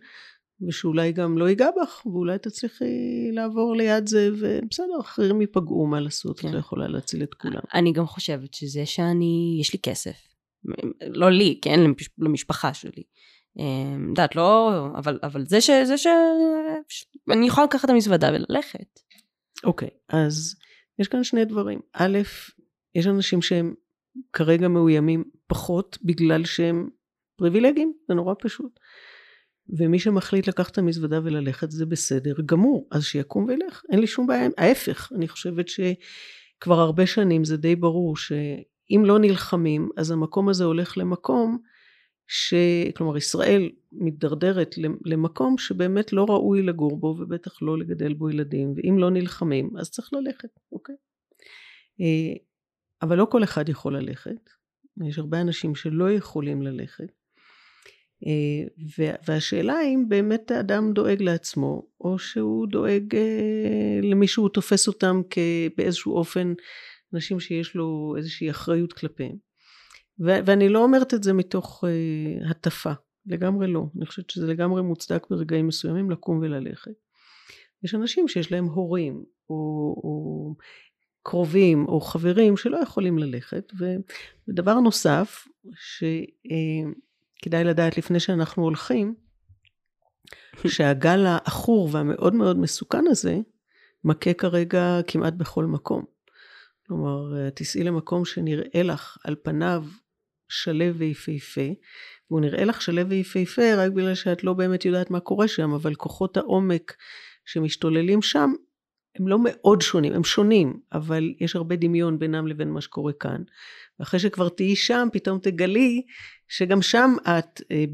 [0.60, 6.40] ושאולי גם לא ייגע בך, ואולי תצליחי לעבור ליד זה, ובסדר, אחרים ייפגעו מה לעשות,
[6.40, 6.48] כן.
[6.48, 7.60] את לא יכולה להציל את כולם.
[7.74, 10.28] אני גם חושבת שזה שאני, יש לי כסף,
[11.06, 11.80] לא לי, כן,
[12.18, 13.02] למשפחה שלי.
[13.58, 15.70] אמ, יודעת, לא, אבל, אבל זה ש...
[15.84, 16.06] זה ש...
[17.30, 19.00] אני יכולה לקחת את המזוודה וללכת.
[19.64, 20.56] אוקיי, okay, אז
[20.98, 21.80] יש כאן שני דברים.
[21.92, 22.18] א',
[22.94, 23.74] יש אנשים שהם
[24.32, 26.88] כרגע מאוימים פחות בגלל שהם
[27.36, 28.80] פריבילגיים, זה נורא פשוט.
[29.68, 34.27] ומי שמחליט לקחת את המזוודה וללכת זה בסדר גמור, אז שיקום וילך, אין לי שום
[34.27, 40.48] בעיה, ההפך, אני חושבת שכבר הרבה שנים זה די ברור שאם לא נלחמים, אז המקום
[40.48, 41.59] הזה הולך למקום
[42.27, 42.55] ש...
[42.96, 44.74] כלומר ישראל מתדרדרת
[45.05, 49.90] למקום שבאמת לא ראוי לגור בו ובטח לא לגדל בו ילדים ואם לא נלחמים אז
[49.90, 50.94] צריך ללכת אוקיי?
[52.00, 52.37] אה,
[53.03, 54.50] אבל לא כל אחד יכול ללכת.
[55.09, 57.23] יש הרבה אנשים שלא יכולים ללכת
[59.29, 65.22] והשאלה אם באמת האדם דואג לעצמו או שהוא דואג אה, למי שהוא תופס אותם
[65.77, 66.53] באיזשהו אופן
[67.14, 69.37] אנשים שיש לו איזושהי אחריות כלפיהם
[70.18, 72.92] ואני לא אומרת את זה מתוך uh, הטפה,
[73.27, 73.87] לגמרי לא.
[73.96, 76.90] אני חושבת שזה לגמרי מוצדק ברגעים מסוימים לקום וללכת.
[77.85, 79.57] יש אנשים שיש להם הורים, או,
[80.05, 80.55] או
[81.22, 83.72] קרובים, או חברים שלא יכולים ללכת.
[84.48, 85.46] ודבר נוסף,
[87.44, 89.14] שכדאי לדעת לפני שאנחנו הולכים,
[90.66, 93.38] שהגל העכור והמאוד מאוד מסוכן הזה,
[94.04, 96.04] מכה כרגע כמעט בכל מקום.
[96.87, 99.85] כלומר, תיסעי למקום שנראה לך על פניו
[100.48, 101.70] שלו ויפהפה,
[102.30, 105.94] והוא נראה לך שלו ויפהפה רק בגלל שאת לא באמת יודעת מה קורה שם, אבל
[105.94, 106.96] כוחות העומק
[107.44, 108.52] שמשתוללים שם
[109.18, 113.42] הם לא מאוד שונים, הם שונים, אבל יש הרבה דמיון בינם לבין מה שקורה כאן.
[113.98, 116.02] ואחרי שכבר תהיי שם, פתאום תגלי
[116.48, 117.85] שגם שם את, אה,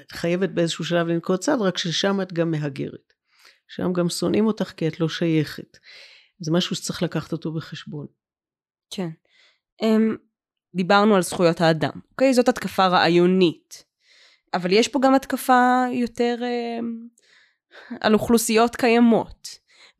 [0.00, 3.12] את חייבת באיזשהו שלב לנקוט צד, רק ששם את גם מהגרת.
[3.68, 5.78] שם גם שונאים אותך כי את לא שייכת.
[6.40, 8.06] זה משהו שצריך לקחת אותו בחשבון.
[8.90, 9.08] כן.
[9.82, 10.16] Um,
[10.74, 12.34] דיברנו על זכויות האדם, אוקיי?
[12.34, 13.84] זאת התקפה רעיונית.
[14.54, 16.84] אבל יש פה גם התקפה יותר um,
[18.00, 19.48] על אוכלוסיות קיימות.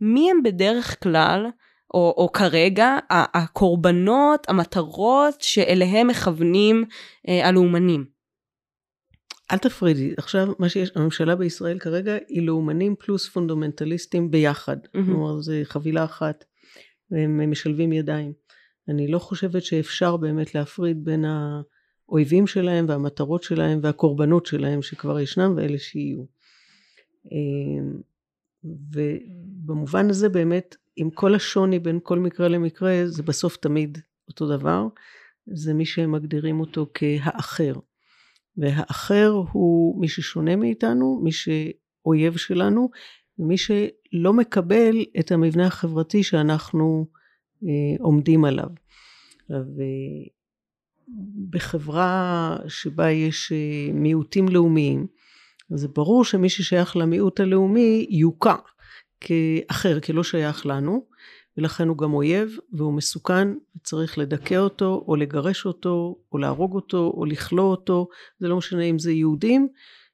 [0.01, 1.47] מי הם בדרך כלל,
[1.95, 6.85] או, או כרגע, הקורבנות, המטרות שאליהם מכוונים
[7.29, 8.05] אה, הלאומנים?
[9.53, 14.77] אל תפרידי, עכשיו מה שיש, הממשלה בישראל כרגע היא לאומנים פלוס פונדמנטליסטים ביחד.
[14.77, 15.07] Mm-hmm.
[15.07, 16.45] כלומר, זה חבילה אחת,
[17.11, 18.33] והם משלבים ידיים.
[18.89, 25.55] אני לא חושבת שאפשר באמת להפריד בין האויבים שלהם והמטרות שלהם והקורבנות שלהם שכבר ישנם
[25.57, 26.25] ואלה שיהיו.
[27.33, 27.39] אה,
[28.65, 34.87] ובמובן הזה באמת, עם כל השוני בין כל מקרה למקרה, זה בסוף תמיד אותו דבר.
[35.47, 37.73] זה מי שהם מגדירים אותו כהאחר.
[38.57, 42.91] והאחר הוא מי ששונה מאיתנו, מי שאויב שלנו,
[43.39, 47.07] ומי שלא מקבל את המבנה החברתי שאנחנו
[47.65, 48.69] אה, עומדים עליו.
[51.49, 55.07] ובחברה שבה יש אה, מיעוטים לאומיים,
[55.71, 58.55] זה ברור שמי ששייך למיעוט הלאומי יוקע
[59.21, 61.07] כאחר, כלא שייך לנו,
[61.57, 67.13] ולכן הוא גם אויב והוא מסוכן, וצריך לדכא אותו, או לגרש אותו, או להרוג אותו,
[67.17, 69.69] או לכלוא אותו, זה לא משנה אם זה יהודים,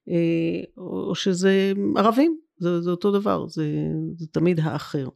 [0.09, 3.67] אה, או שזה ערבים, זה, זה אותו דבר, זה,
[4.17, 5.09] זה תמיד האחר.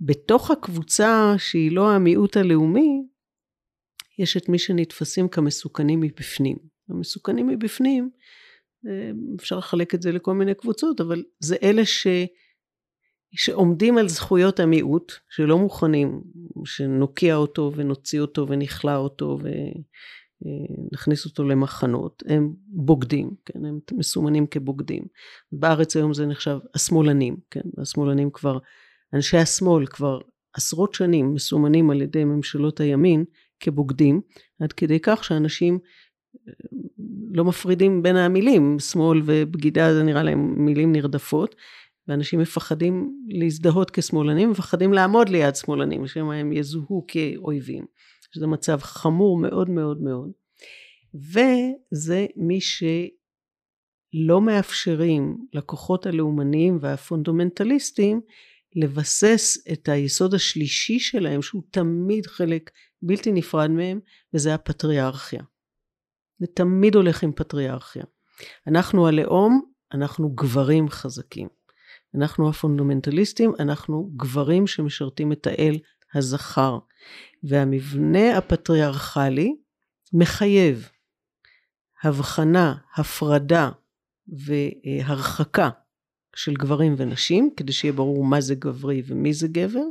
[0.00, 3.02] בתוך הקבוצה שהיא לא המיעוט הלאומי,
[4.18, 6.56] יש את מי שנתפסים כמסוכנים מבפנים.
[6.88, 8.10] המסוכנים מבפנים
[9.36, 12.06] אפשר לחלק את זה לכל מיני קבוצות, אבל זה אלה ש...
[13.34, 16.20] שעומדים על זכויות המיעוט, שלא מוכנים
[16.64, 19.38] שנוקיע אותו ונוציא אותו ונכלא אותו
[20.42, 25.02] ונכניס אותו למחנות, הם בוגדים, כן, הם מסומנים כבוגדים.
[25.52, 28.58] בארץ היום זה נחשב השמאלנים, כן, השמאלנים כבר,
[29.14, 30.20] אנשי השמאל כבר
[30.54, 33.24] עשרות שנים מסומנים על ידי ממשלות הימין
[33.60, 34.20] כבוגדים,
[34.60, 35.78] עד כדי כך שאנשים
[37.34, 41.54] לא מפרידים בין המילים, שמאל ובגידה זה נראה להם מילים נרדפות,
[42.08, 47.84] ואנשים מפחדים להזדהות כשמאלנים, מפחדים לעמוד ליד שמאלנים, שמא הם יזוהו כאויבים,
[48.34, 50.30] שזה מצב חמור מאוד מאוד מאוד.
[51.14, 58.20] וזה מי שלא מאפשרים לכוחות הלאומניים והפונדומנטליסטים
[58.76, 62.70] לבסס את היסוד השלישי שלהם, שהוא תמיד חלק
[63.02, 64.00] בלתי נפרד מהם,
[64.34, 65.42] וזה הפטריארכיה.
[66.38, 68.04] זה תמיד הולך עם פטריארכיה.
[68.66, 69.62] אנחנו הלאום,
[69.92, 71.48] אנחנו גברים חזקים.
[72.14, 75.78] אנחנו הפונדמנטליסטים, אנחנו גברים שמשרתים את האל
[76.14, 76.78] הזכר.
[77.42, 79.56] והמבנה הפטריארכלי
[80.12, 80.88] מחייב
[82.02, 83.70] הבחנה, הפרדה
[84.28, 85.70] והרחקה
[86.36, 89.84] של גברים ונשים, כדי שיהיה ברור מה זה גברי ומי זה גבר,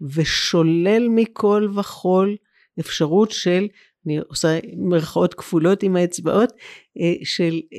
[0.00, 2.36] ושולל מכל וכול
[2.80, 3.66] אפשרות של
[4.06, 6.52] אני עושה מרכאות כפולות עם האצבעות,
[6.98, 7.78] אה, של אה,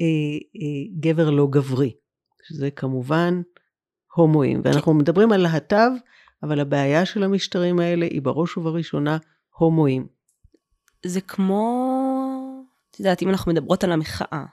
[0.56, 1.94] אה, גבר לא גברי,
[2.48, 3.42] שזה כמובן
[4.18, 4.62] הומואים.
[4.64, 5.90] ואנחנו מדברים על להט"ב,
[6.44, 9.18] אבל הבעיה של המשטרים האלה היא בראש ובראשונה
[9.50, 10.08] הומואים.
[11.06, 11.64] זה כמו,
[12.92, 14.46] את יודעת, אם אנחנו מדברות על המחאה,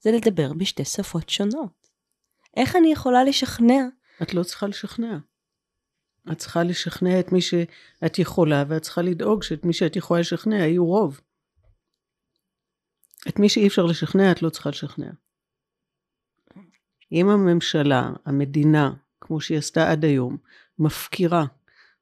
[0.00, 1.88] זה לדבר בשתי שפות שונות.
[2.56, 3.82] איך אני יכולה לשכנע?
[4.22, 5.18] את לא צריכה לשכנע.
[6.32, 10.56] את צריכה לשכנע את מי שאת יכולה, ואת צריכה לדאוג שאת מי שאת יכולה לשכנע
[10.56, 11.20] יהיו רוב.
[13.28, 15.10] את מי שאי אפשר לשכנע, את לא צריכה לשכנע.
[17.12, 20.36] אם הממשלה, המדינה, כמו שהיא עשתה עד היום,
[20.78, 21.44] מפקירה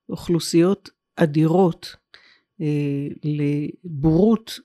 [0.08, 1.96] אוכלוסיות אדירות
[2.60, 4.60] אה, לבורות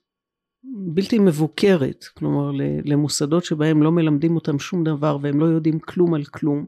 [0.63, 2.51] בלתי מבוקרת, כלומר
[2.85, 6.65] למוסדות שבהם לא מלמדים אותם שום דבר והם לא יודעים כלום על כלום,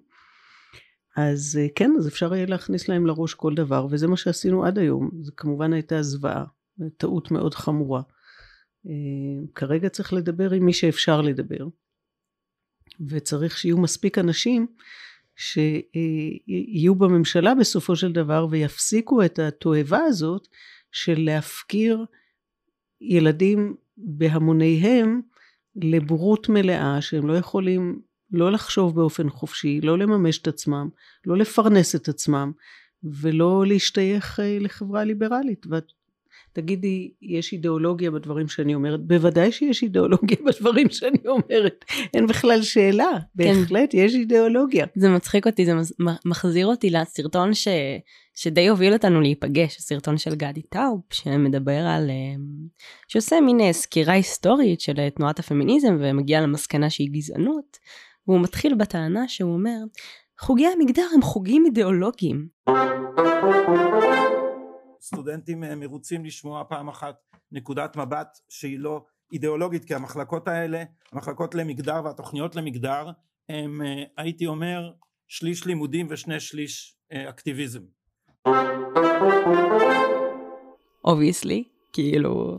[1.15, 4.77] אז אה, כן, אז אפשר יהיה להכניס להם לראש כל דבר, וזה מה שעשינו עד
[4.77, 5.09] היום.
[5.21, 6.45] זו כמובן הייתה זוועה,
[6.97, 8.01] טעות מאוד חמורה.
[8.87, 8.91] אה,
[9.55, 11.67] כרגע צריך לדבר עם מי שאפשר לדבר,
[13.07, 14.67] וצריך שיהיו מספיק אנשים
[15.35, 20.47] שיהיו בממשלה בסופו של דבר ויפסיקו את התועבה הזאת
[20.91, 22.05] של להפקיר
[23.01, 25.21] ילדים בהמוניהם
[25.75, 28.01] לבורות מלאה שהם לא יכולים
[28.31, 30.89] לא לחשוב באופן חופשי, לא לממש את עצמם,
[31.25, 32.51] לא לפרנס את עצמם
[33.03, 35.65] ולא להשתייך אה, לחברה ליברלית.
[35.69, 35.91] ואת
[36.53, 38.99] תגידי, יש אידיאולוגיה בדברים שאני אומרת?
[39.07, 41.85] בוודאי שיש אידיאולוגיה בדברים שאני אומרת.
[42.13, 43.11] אין בכלל שאלה.
[43.11, 43.53] כן.
[43.53, 44.85] בהחלט יש אידיאולוגיה.
[44.95, 45.73] זה מצחיק אותי, זה
[46.25, 47.67] מחזיר אותי לסרטון ש...
[48.35, 52.09] שדי הוביל אותנו להיפגש, הסרטון של גדי טאוב, שמדבר על...
[52.09, 52.35] אה,
[53.07, 57.77] שעושה מין אה, סקירה היסטורית של אה, תנועת הפמיניזם ומגיע למסקנה שהיא גזענות.
[58.27, 59.77] והוא מתחיל בטענה שהוא אומר,
[60.39, 62.47] חוגי המגדר הם חוגים אידיאולוגיים.
[65.03, 67.15] סטודנטים אה, מרוצים לשמוע פעם אחת
[67.51, 73.09] נקודת מבט שהיא לא אידיאולוגית כי המחלקות האלה המחלקות למגדר והתוכניות למגדר
[73.49, 74.91] הם אה, הייתי אומר
[75.27, 77.81] שליש לימודים ושני שליש אה, אקטיביזם.
[81.05, 81.63] obviously
[81.93, 82.55] כאילו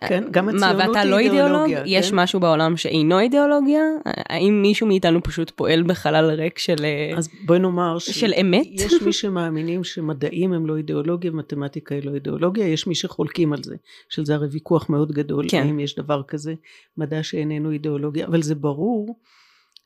[0.00, 0.86] כן, גם הציונות היא אידיאולוגיה.
[0.86, 1.68] מה, ואתה לא אידיאולוג?
[1.68, 1.82] כן?
[1.86, 3.82] יש משהו בעולם שאינו אידיאולוגיה?
[4.04, 7.18] האם מישהו מאיתנו פשוט פועל בחלל ריק של אמת?
[7.18, 8.10] אז בואי נאמר ש...
[8.10, 8.66] של אמת?
[8.70, 13.62] יש מי שמאמינים שמדעים הם לא אידיאולוגיה ומתמטיקה היא לא אידיאולוגיה, יש מי שחולקים על
[13.62, 13.74] זה,
[14.08, 15.62] של זה הרי ויכוח מאוד גדול, כן.
[15.62, 16.54] האם יש דבר כזה,
[16.96, 19.18] מדע שאיננו אידיאולוגיה, אבל זה ברור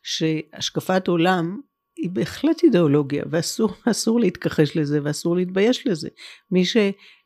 [0.03, 1.61] שהשקפת עולם
[1.97, 6.09] היא בהחלט אידיאולוגיה ואסור להתכחש לזה ואסור להתבייש לזה.
[6.51, 6.65] מי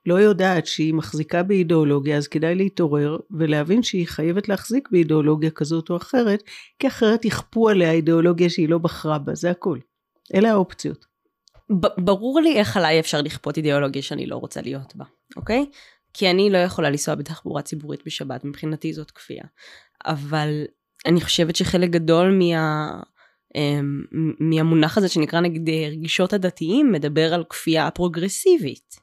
[0.04, 5.96] שלא יודעת שהיא מחזיקה באידיאולוגיה אז כדאי להתעורר ולהבין שהיא חייבת להחזיק באידיאולוגיה כזאת או
[5.96, 6.42] אחרת
[6.78, 9.78] כי אחרת יכפו עליה אידיאולוגיה שהיא לא בחרה בה זה הכל.
[10.34, 11.06] אלה האופציות.
[11.98, 15.04] ברור לי איך עליי אפשר לכפות אידיאולוגיה שאני לא רוצה להיות בה,
[15.36, 15.66] אוקיי?
[16.14, 19.44] כי אני לא יכולה לנסוע בתחבורה ציבורית בשבת, מבחינתי זאת כפייה.
[20.06, 20.64] אבל
[21.06, 23.00] אני חושבת שחלק גדול מה...
[23.54, 24.02] אמ,
[24.40, 29.01] מהמונח הזה שנקרא נגיד רגישות הדתיים מדבר על כפייה פרוגרסיבית.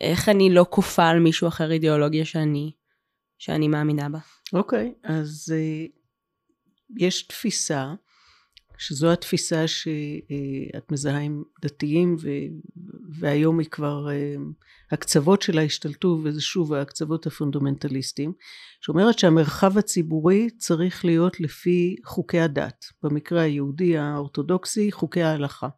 [0.00, 2.72] איך אני לא כופה על מישהו אחר אידיאולוגיה שאני,
[3.38, 4.18] שאני מאמינה בה.
[4.52, 5.90] אוקיי, okay, אז uh,
[6.98, 7.94] יש תפיסה
[8.80, 12.28] שזו התפיסה שאת מזהה עם דתיים ו,
[13.18, 14.06] והיום היא כבר
[14.90, 18.32] הקצוות שלה השתלטו וזה שוב הקצוות הפונדמנטליסטיים
[18.80, 25.68] שאומרת שהמרחב הציבורי צריך להיות לפי חוקי הדת במקרה היהודי האורתודוקסי חוקי ההלכה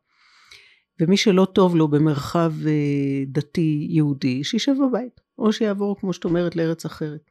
[1.02, 6.56] ומי שלא טוב לו במרחב אה, דתי יהודי שישב בבית או שיעבור כמו שאת אומרת
[6.56, 7.30] לארץ אחרת.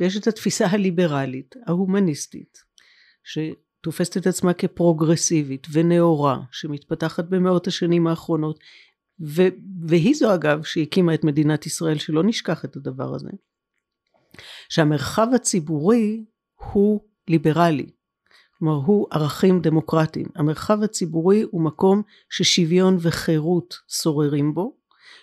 [0.00, 2.58] ויש את התפיסה הליברלית ההומניסטית
[3.24, 3.38] ש...
[3.82, 8.58] תופסת את עצמה כפרוגרסיבית ונאורה שמתפתחת במאות השנים האחרונות
[9.20, 9.48] ו-
[9.86, 13.28] והיא זו אגב שהקימה את מדינת ישראל שלא נשכח את הדבר הזה
[14.68, 16.24] שהמרחב הציבורי
[16.72, 17.90] הוא ליברלי
[18.70, 20.26] הוא ערכים דמוקרטיים.
[20.34, 24.76] המרחב הציבורי הוא מקום ששוויון וחירות שוררים בו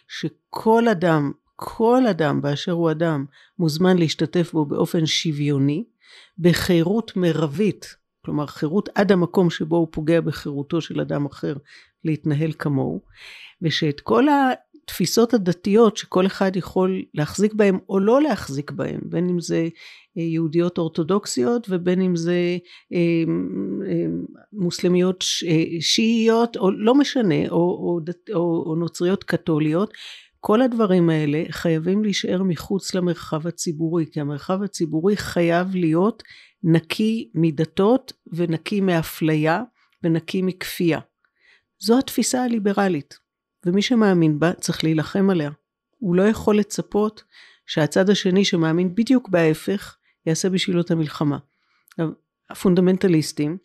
[0.08, 3.26] שכל אדם כל אדם באשר הוא אדם
[3.60, 5.84] מוזמן להשתתף בו באופן שוויוני
[6.38, 11.56] בחירות מרבית כלומר חירות עד המקום שבו הוא פוגע בחירותו של אדם אחר
[12.04, 13.02] להתנהל כמוהו
[13.62, 14.28] ושאת כל
[14.90, 19.68] התפיסות הדתיות שכל אחד יכול להחזיק בהם או לא להחזיק בהם בין אם זה
[20.18, 22.58] אה, יהודיות אורתודוקסיות ובין אם זה
[22.94, 23.24] אה,
[23.90, 24.06] אה,
[24.54, 25.24] מוסלמיות
[25.80, 28.00] שיעיות או לא משנה או, או,
[28.34, 29.94] או, או נוצריות קתוליות
[30.40, 36.24] כל הדברים האלה חייבים להישאר מחוץ למרחב הציבורי כי המרחב הציבורי חייב להיות
[36.64, 39.64] נקי מדתות ונקי מאפליה
[40.04, 41.00] ונקי מכפייה.
[41.80, 43.29] זו התפיסה הליברלית
[43.66, 45.52] ומי שמאמין בה צריך להילחם עליה.
[46.00, 47.24] הוא לא יכול לצפות
[47.66, 49.96] שהצד השני שמאמין בדיוק בהפך
[50.26, 51.38] יעשה בשבילו את המלחמה.
[52.50, 53.58] הפונדמנטליסטים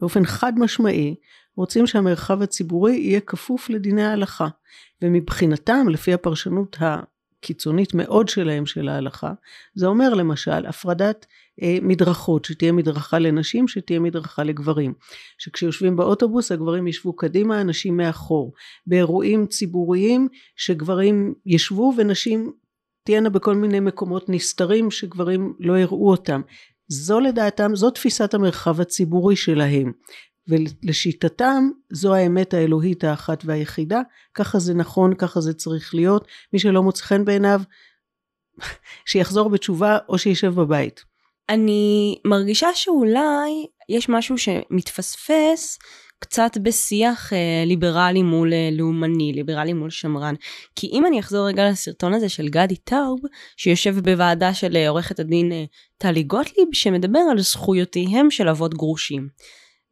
[0.00, 1.14] באופן חד משמעי
[1.56, 4.48] רוצים שהמרחב הציבורי יהיה כפוף לדיני ההלכה
[5.02, 6.76] ומבחינתם לפי הפרשנות
[7.46, 9.32] הקיצונית מאוד שלהם של ההלכה
[9.74, 11.26] זה אומר למשל הפרדת
[11.62, 14.94] אה, מדרכות שתהיה מדרכה לנשים שתהיה מדרכה לגברים.
[15.38, 18.52] שכשיושבים באוטובוס הגברים ישבו קדימה הנשים מאחור.
[18.86, 22.52] באירועים ציבוריים שגברים ישבו ונשים
[23.04, 26.40] תהיינה בכל מיני מקומות נסתרים שגברים לא יראו אותם.
[26.88, 29.92] זו לדעתם זו תפיסת המרחב הציבורי שלהם
[30.48, 34.00] ולשיטתם זו האמת האלוהית האחת והיחידה
[34.34, 37.60] ככה זה נכון ככה זה צריך להיות מי שלא מוצא חן בעיניו
[39.10, 41.04] שיחזור בתשובה או שישב בבית
[41.48, 45.78] אני מרגישה שאולי יש משהו שמתפספס
[46.18, 50.34] קצת בשיח אה, ליברלי מול אה, לאומני, ליברלי מול שמרן.
[50.76, 53.20] כי אם אני אחזור רגע לסרטון הזה של גדי טאוב,
[53.56, 55.64] שיושב בוועדה של אה, עורכת הדין אה,
[55.98, 59.28] טלי גוטליב, שמדבר על זכויותיהם של אבות גרושים.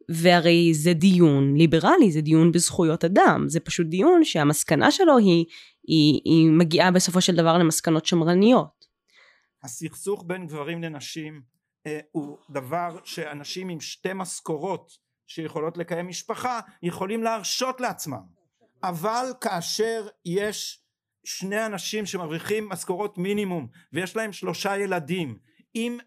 [0.09, 5.45] והרי זה דיון ליברלי, זה דיון בזכויות אדם, זה פשוט דיון שהמסקנה שלו היא,
[5.87, 8.85] היא, היא מגיעה בסופו של דבר למסקנות שמרניות.
[9.63, 11.41] הסכסוך בין גברים לנשים
[11.87, 14.91] אה, הוא דבר שאנשים עם שתי משכורות
[15.27, 18.21] שיכולות לקיים משפחה יכולים להרשות לעצמם
[18.83, 20.83] אבל כאשר יש
[21.23, 25.37] שני אנשים שמרוויחים משכורות מינימום ויש להם שלושה ילדים
[25.75, 25.97] אם,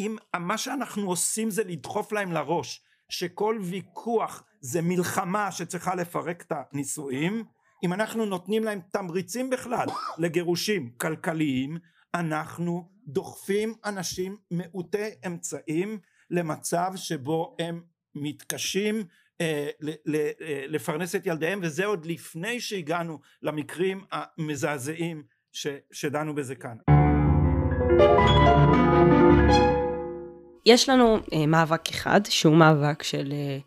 [0.00, 6.52] אם מה שאנחנו עושים זה לדחוף להם לראש שכל ויכוח זה מלחמה שצריכה לפרק את
[6.52, 7.44] הנישואים
[7.84, 9.86] אם אנחנו נותנים להם תמריצים בכלל
[10.18, 11.78] לגירושים כלכליים
[12.14, 15.98] אנחנו דוחפים אנשים מעוטי אמצעים
[16.30, 17.82] למצב שבו הם
[18.14, 19.04] מתקשים
[19.40, 26.34] אה, ל, ל, אה, לפרנס את ילדיהם וזה עוד לפני שהגענו למקרים המזעזעים ש, שדנו
[26.34, 26.76] בזה כאן.
[30.66, 33.58] יש לנו אה, מאבק אחד שהוא מאבק של אה,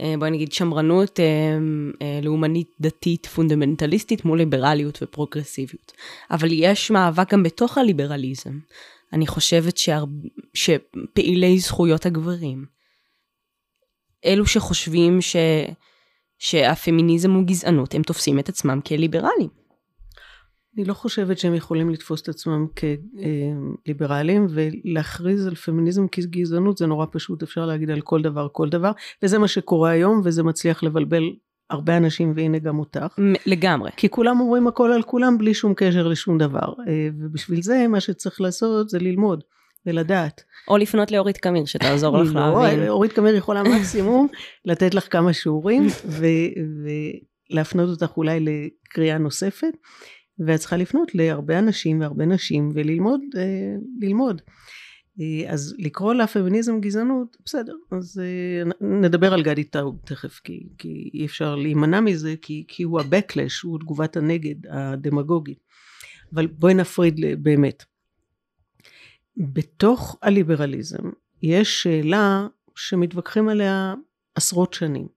[0.00, 1.24] אה, בואי נגיד שמרנות אה,
[2.02, 5.92] אה, לאומנית דתית פונדמנטליסטית מול ליברליות ופרוגרסיביות.
[6.30, 8.58] אבל יש מאבק גם בתוך הליברליזם.
[9.12, 10.04] אני חושבת שהר...
[10.54, 12.64] שפעילי זכויות הגברים,
[14.24, 15.36] אלו שחושבים ש...
[16.38, 19.48] שהפמיניזם הוא גזענות, הם תופסים את עצמם כליברלים.
[20.78, 22.66] אני לא חושבת שהם יכולים לתפוס את עצמם
[23.84, 28.90] כליברלים ולהכריז על פמיניזם כגזענות זה נורא פשוט אפשר להגיד על כל דבר כל דבר
[29.22, 31.22] וזה מה שקורה היום וזה מצליח לבלבל
[31.70, 33.18] הרבה אנשים והנה גם אותך.
[33.46, 33.90] לגמרי.
[33.96, 38.00] כי כולם אומרים הכל על כולם בלי שום קשר לשום דבר אה, ובשביל זה מה
[38.00, 39.44] שצריך לעשות זה ללמוד
[39.86, 40.42] ולדעת.
[40.68, 42.88] או לפנות לאורית קמיר שתעזור לך לא, להבין.
[42.88, 44.28] אורית קמיר יכולה מקסימום
[44.64, 45.86] לתת לך כמה שיעורים
[47.50, 49.72] ולהפנות אותך אולי לקריאה נוספת.
[50.46, 54.42] ואת צריכה לפנות להרבה אנשים והרבה נשים וללמוד אה, ללמוד.
[55.20, 61.10] אה, אז לקרוא לפמיניזם גזענות בסדר אז אה, נדבר על גדי טאוב תכף כי, כי
[61.14, 65.58] אי אפשר להימנע מזה כי, כי הוא ה-backlash הוא תגובת הנגד הדמגוגית
[66.34, 67.84] אבל בואי נפריד באמת.
[69.36, 71.10] בתוך הליברליזם
[71.42, 73.94] יש שאלה שמתווכחים עליה
[74.34, 75.08] עשרות שנים.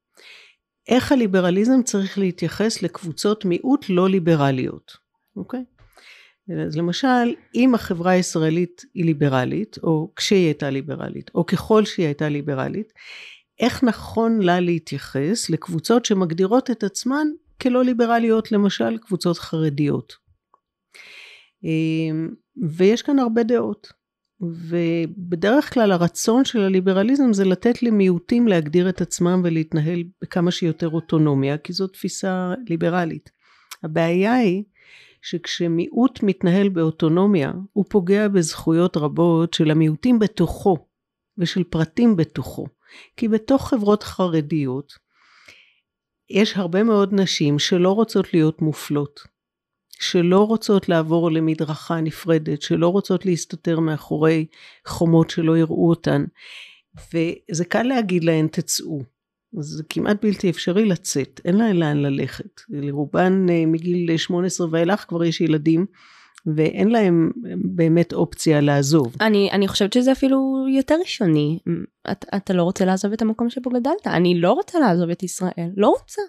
[0.88, 4.98] איך הליברליזם צריך להתייחס לקבוצות מיעוט לא ליברליות
[5.36, 5.64] אוקיי?
[6.68, 12.30] אז למשל, אם החברה הישראלית היא ליברלית, או כשהיא הייתה ליברלית, או ככל שהיא הייתה
[12.30, 12.94] ליברלית,
[13.60, 17.28] איך נכון לה להתייחס לקבוצות שמגדירות את עצמן
[17.62, 20.14] כלא ליברליות, למשל קבוצות חרדיות.
[21.64, 22.30] אמ,
[22.70, 24.02] ויש כאן הרבה דעות.
[24.42, 31.58] ובדרך כלל הרצון של הליברליזם זה לתת למיעוטים להגדיר את עצמם ולהתנהל בכמה שיותר אוטונומיה,
[31.58, 33.30] כי זו תפיסה ליברלית.
[33.84, 34.64] הבעיה היא
[35.22, 40.78] שכשמיעוט מתנהל באוטונומיה, הוא פוגע בזכויות רבות של המיעוטים בתוכו
[41.38, 42.68] ושל פרטים בתוכו.
[43.18, 44.94] כי בתוך חברות חרדיות
[46.30, 49.20] יש הרבה מאוד נשים שלא רוצות להיות מופלות,
[50.00, 54.46] שלא רוצות לעבור למדרכה נפרדת, שלא רוצות להסתתר מאחורי
[54.88, 56.26] חומות שלא יראו אותן.
[57.14, 59.04] וזה קל להגיד להן תצאו,
[59.60, 62.62] זה כמעט בלתי אפשרי לצאת, אין להן לאן ללכת.
[62.70, 65.86] לרובן אה, מגיל 18 ואילך כבר יש ילדים,
[66.56, 67.32] ואין להם
[67.76, 69.16] באמת אופציה לעזוב.
[69.22, 71.60] אני, אני חושבת שזה אפילו יותר ראשוני.
[72.12, 75.70] את, אתה לא רוצה לעזוב את המקום שבו גדלת, אני לא רוצה לעזוב את ישראל,
[75.78, 76.22] לא רוצה.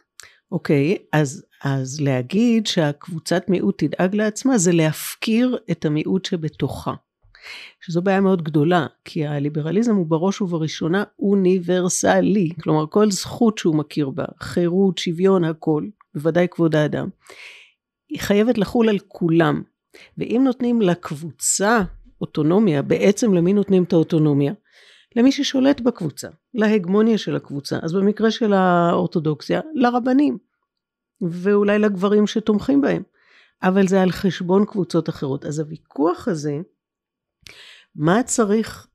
[0.53, 6.95] אוקיי, okay, אז, אז להגיד שהקבוצת מיעוט תדאג לעצמה זה להפקיר את המיעוט שבתוכה.
[7.81, 14.11] שזו בעיה מאוד גדולה, כי הליברליזם הוא בראש ובראשונה אוניברסלי, כלומר כל זכות שהוא מכיר
[14.11, 17.09] בה, חירות, שוויון, הכל, בוודאי כבוד האדם,
[18.09, 19.63] היא חייבת לחול על כולם.
[20.19, 21.83] ואם נותנים לקבוצה
[22.21, 24.53] אוטונומיה, בעצם למי נותנים את האוטונומיה?
[25.17, 30.39] למי ששולט בקבוצה, להגמוניה של הקבוצה, אז במקרה של האורתודוקסיה, לרבנים,
[31.21, 33.03] ואולי לגברים שתומכים בהם,
[33.63, 35.45] אבל זה על חשבון קבוצות אחרות.
[35.45, 36.61] אז הוויכוח הזה
[37.97, 38.87] מה צריך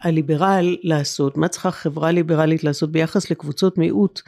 [0.00, 4.20] הליברל לעשות, מה צריכה חברה ליברלית לעשות ביחס לקבוצות מיעוט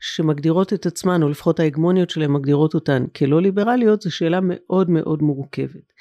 [0.00, 5.22] שמגדירות את עצמן, או לפחות ההגמוניות שלהן מגדירות אותן כלא ליברליות, זו שאלה מאוד מאוד
[5.22, 5.92] מורכבת.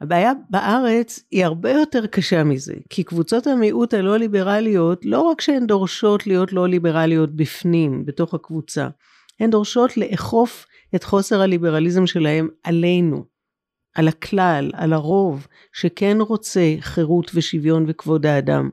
[0.00, 5.66] הבעיה בארץ היא הרבה יותר קשה מזה, כי קבוצות המיעוט הלא ליברליות, לא רק שהן
[5.66, 8.88] דורשות להיות לא ליברליות בפנים, בתוך הקבוצה,
[9.40, 13.31] הן דורשות לאכוף את חוסר הליברליזם שלהם עלינו.
[13.94, 18.70] על הכלל, על הרוב, שכן רוצה חירות ושוויון וכבוד האדם,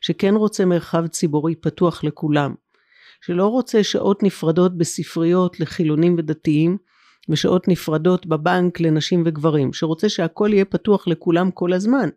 [0.00, 2.54] שכן רוצה מרחב ציבורי פתוח לכולם,
[3.20, 6.78] שלא רוצה שעות נפרדות בספריות לחילונים ודתיים,
[7.28, 12.08] ושעות נפרדות בבנק לנשים וגברים, שרוצה שהכל יהיה פתוח לכולם כל הזמן.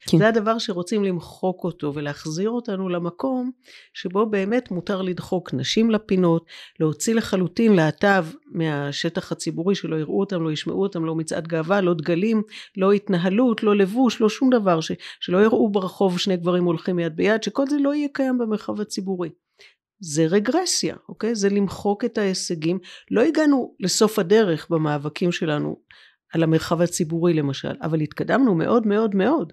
[0.00, 0.18] כן.
[0.18, 3.50] זה הדבר שרוצים למחוק אותו ולהחזיר אותנו למקום
[3.94, 6.46] שבו באמת מותר לדחוק נשים לפינות,
[6.80, 11.94] להוציא לחלוטין להט"ב מהשטח הציבורי שלא יראו אותם, לא ישמעו אותם, לא מצעד גאווה, לא
[11.94, 12.42] דגלים,
[12.76, 17.16] לא התנהלות, לא לבוש, לא שום דבר, ש, שלא יראו ברחוב שני גברים הולכים יד
[17.16, 19.28] ביד, שכל זה לא יהיה קיים במרחב הציבורי.
[20.00, 21.34] זה רגרסיה, אוקיי?
[21.34, 22.78] זה למחוק את ההישגים.
[23.10, 25.76] לא הגענו לסוף הדרך במאבקים שלנו
[26.32, 29.52] על המרחב הציבורי למשל, אבל התקדמנו מאוד מאוד מאוד,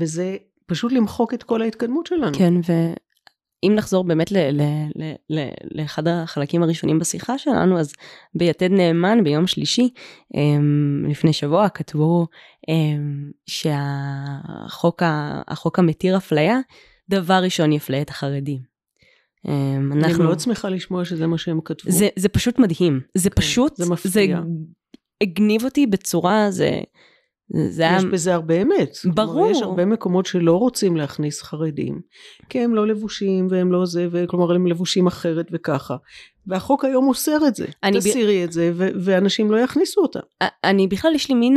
[0.00, 0.36] וזה
[0.66, 2.38] פשוט למחוק את כל ההתקדמות שלנו.
[2.38, 7.92] כן, ואם נחזור באמת ל- ל- ל- ל- לאחד החלקים הראשונים בשיחה שלנו, אז
[8.34, 9.90] ביתד נאמן ביום שלישי,
[10.34, 12.26] אמ, לפני שבוע, כתבו
[12.68, 15.02] אמ, שהחוק
[15.78, 16.58] המתיר אפליה,
[17.08, 18.60] דבר ראשון יפלה את החרדים.
[19.48, 20.14] אמ, אנחנו...
[20.14, 21.90] אני מאוד שמחה לשמוע שזה מה שהם כתבו.
[21.90, 23.00] זה, זה פשוט מדהים.
[23.14, 24.10] זה כן, פשוט, זה מפתיע.
[24.10, 24.34] זה
[25.22, 26.80] הגניב אותי בצורה, זה...
[27.54, 28.10] זה יש היה...
[28.12, 28.96] בזה הרבה אמת.
[29.04, 29.32] ברור.
[29.34, 32.00] כלומר, יש הרבה מקומות שלא רוצים להכניס חרדים,
[32.48, 35.96] כי הם לא לבושים והם לא זה, וכלומר הם לבושים אחרת וככה.
[36.46, 37.66] והחוק היום אוסר את זה.
[37.94, 38.44] תסירי ב...
[38.44, 40.20] את זה, ו- ואנשים לא יכניסו אותם.
[40.64, 41.56] אני בכלל, יש לי מין...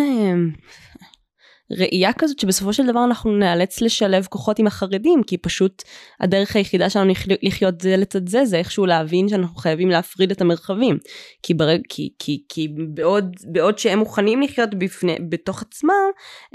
[1.77, 5.83] ראייה כזאת שבסופו של דבר אנחנו נאלץ לשלב כוחות עם החרדים כי פשוט
[6.19, 7.13] הדרך היחידה שלנו
[7.43, 10.97] לחיות זה לצד זה זה איכשהו להבין שאנחנו חייבים להפריד את המרחבים
[11.43, 15.91] כי, ברג, כי, כי, כי בעוד, בעוד שהם מוכנים לחיות בפני, בתוך עצמם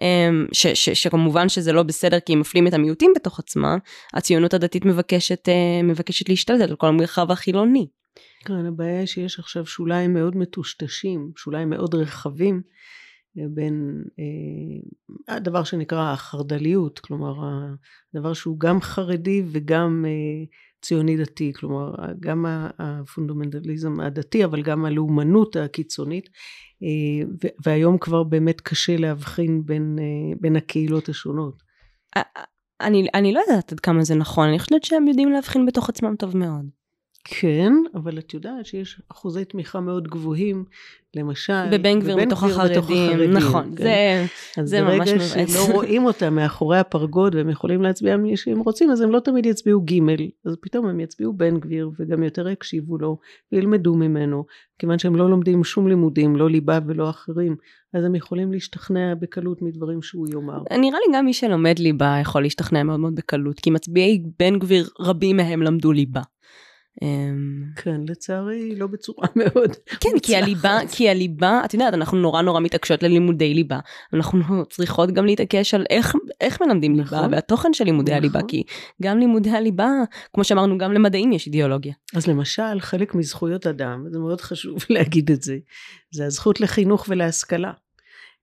[0.01, 3.79] אמ, ש, ש, שכמובן שזה לא בסדר כי הם מפלים את המיעוטים בתוך עצמם
[4.15, 7.87] הציונות הדתית מבקשת, אה, מבקשת להשתלט על כל המרחב החילוני.
[8.45, 12.63] כן, הבעיה שיש עכשיו שוליים מאוד מטושטשים, שוליים מאוד רחבים,
[13.37, 17.35] בין אה, הדבר שנקרא החרד"ליות, כלומר
[18.15, 20.45] הדבר שהוא גם חרדי וגם אה,
[20.83, 22.47] ציוני דתי, כלומר גם
[22.79, 26.29] הפונדמנטליזם הדתי אבל גם הלאומנות הקיצונית
[26.83, 29.99] אה, והיום כבר באמת קשה להבחין בין,
[30.41, 31.63] בין הקהילות השונות.
[32.81, 36.17] אני, אני לא יודעת עד כמה זה נכון, אני חושבת שהם יודעים להבחין בתוך עצמם
[36.17, 36.67] טוב מאוד.
[37.29, 40.65] כן, אבל את יודעת שיש אחוזי תמיכה מאוד גבוהים,
[41.17, 44.27] למשל, בבן גביר בתוך החרדים, נכון, כן.
[44.57, 45.23] זה, זה ממש מבאס.
[45.23, 49.11] אז ברגע שלא רואים אותם מאחורי הפרגוד והם יכולים להצביע מי שהם רוצים, אז הם
[49.11, 50.01] לא תמיד יצביעו ג',
[50.45, 53.19] אז פתאום הם יצביעו בן גביר וגם יותר יקשיבו לו
[53.53, 54.45] וילמדו ממנו,
[54.79, 57.57] כיוון שהם לא לומדים שום לימודים, לא ליבה ולא אחרים,
[57.95, 60.63] אז הם יכולים להשתכנע בקלות מדברים שהוא יאמר.
[60.71, 64.89] נראה לי גם מי שלומד ליבה יכול להשתכנע מאוד מאוד בקלות, כי מצביעי בן גביר
[65.01, 66.23] רבים מהם למדו ליבה.
[67.03, 69.71] אמ, כן, לצערי לא בצורה מאוד
[70.01, 73.79] כן, כי הליבה, כי הליבה, את יודעת, אנחנו נורא נורא מתעקשות ללימודי ליבה.
[74.13, 78.23] אנחנו צריכות גם להתעקש על איך, איך מלמדים נכון, ליבה והתוכן של לימודי נכון.
[78.23, 78.63] הליבה, כי
[79.03, 79.89] גם לימודי הליבה,
[80.33, 81.95] כמו שאמרנו, גם למדעים יש אידיאולוגיה.
[82.15, 85.57] אז למשל, חלק מזכויות אדם, זה מאוד חשוב להגיד את זה,
[86.11, 87.73] זה הזכות לחינוך ולהשכלה.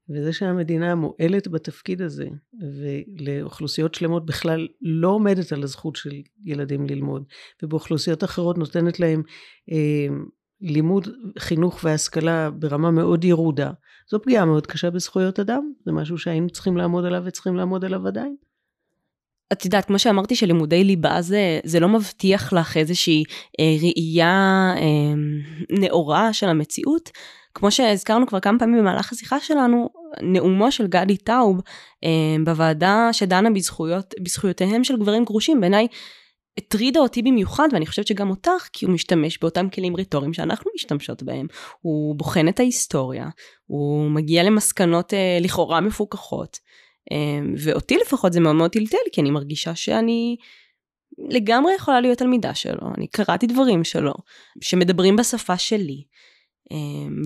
[0.09, 2.27] וזה שהמדינה מועלת בתפקיד הזה
[2.77, 6.11] ולאוכלוסיות שלמות בכלל לא עומדת על הזכות של
[6.45, 7.23] ילדים ללמוד
[7.63, 9.21] ובאוכלוסיות אחרות נותנת להם
[9.71, 10.15] אה,
[10.61, 11.07] לימוד
[11.39, 13.71] חינוך והשכלה ברמה מאוד ירודה
[14.11, 18.07] זו פגיעה מאוד קשה בזכויות אדם זה משהו שהיינו צריכים לעמוד עליו וצריכים לעמוד עליו
[18.07, 18.35] עדיין.
[19.53, 23.23] את יודעת, כמו שאמרתי שלימודי ליבה זה, זה לא מבטיח לך איזושהי
[23.59, 25.13] אה, ראייה אה,
[25.79, 27.09] נאורה של המציאות,
[27.55, 29.89] כמו שהזכרנו כבר כמה פעמים במהלך השיחה שלנו,
[30.21, 31.61] נאומו של גדי טאוב
[32.03, 35.87] אה, בוועדה שדנה בזכויות, בזכויותיהם של גברים גרושים, בעיניי
[36.57, 41.23] הטרידה אותי במיוחד, ואני חושבת שגם אותך, כי הוא משתמש באותם כלים רטוריים שאנחנו משתמשות
[41.23, 41.47] בהם.
[41.81, 43.29] הוא בוחן את ההיסטוריה,
[43.65, 46.57] הוא מגיע למסקנות אה, לכאורה מפוקחות,
[47.11, 47.17] אה,
[47.57, 50.35] ואותי לפחות זה מאוד מאוד טלטל, כי אני מרגישה שאני...
[51.29, 54.13] לגמרי יכולה להיות תלמידה שלו, אני קראתי דברים שלו,
[54.61, 56.03] שמדברים בשפה שלי,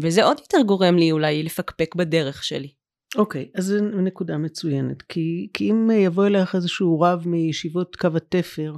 [0.02, 2.70] וזה עוד יותר גורם לי אולי לפקפק בדרך שלי.
[3.16, 8.08] אוקיי, okay, אז זו נקודה מצוינת, כי, כי אם יבוא אליך איזשהו רב מישיבות קו
[8.16, 8.76] התפר,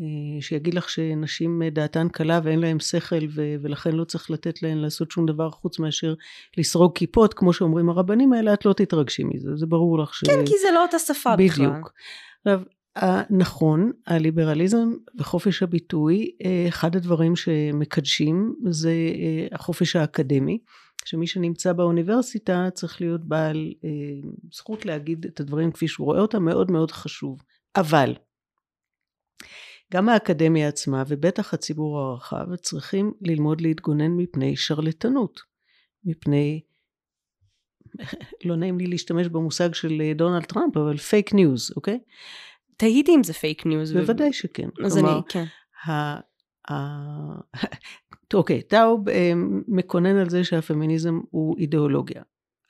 [0.00, 4.78] אה, שיגיד לך שנשים דעתן קלה ואין להם שכל ו- ולכן לא צריך לתת להן
[4.78, 6.14] לעשות שום דבר חוץ מאשר
[6.56, 10.24] לסרוג כיפות כמו שאומרים הרבנים האלה את לא תתרגשי מזה זה ברור לך ש...
[10.24, 11.36] כן כי זה לא אותה שפה.
[11.36, 11.66] בכלל.
[11.66, 11.92] בדיוק.
[12.38, 12.60] עכשיו
[13.30, 14.88] נכון, הליברליזם
[15.18, 20.58] וחופש הביטוי, אה, אחד הדברים שמקדשים זה אה, החופש האקדמי,
[21.04, 23.90] שמי שנמצא באוניברסיטה צריך להיות בעל אה,
[24.52, 27.42] זכות להגיד את הדברים כפי שהוא רואה אותם, מאוד מאוד חשוב.
[27.76, 28.14] אבל
[29.92, 35.40] גם האקדמיה עצמה ובטח הציבור הרחב צריכים ללמוד להתגונן מפני שרלטנות,
[36.04, 36.60] מפני
[38.46, 41.98] לא נעים לי להשתמש במושג של דונלד טראמפ אבל פייק ניוז אוקיי
[42.76, 43.92] תהיתי אם זה פייק ניוז.
[43.92, 44.32] בוודאי.
[44.32, 44.68] שכן.
[44.84, 45.44] אז כלומר, אני, כן.
[48.34, 49.32] אוקיי, טאוב אה,
[49.68, 52.22] מקונן על זה שהפמיניזם הוא אידיאולוגיה.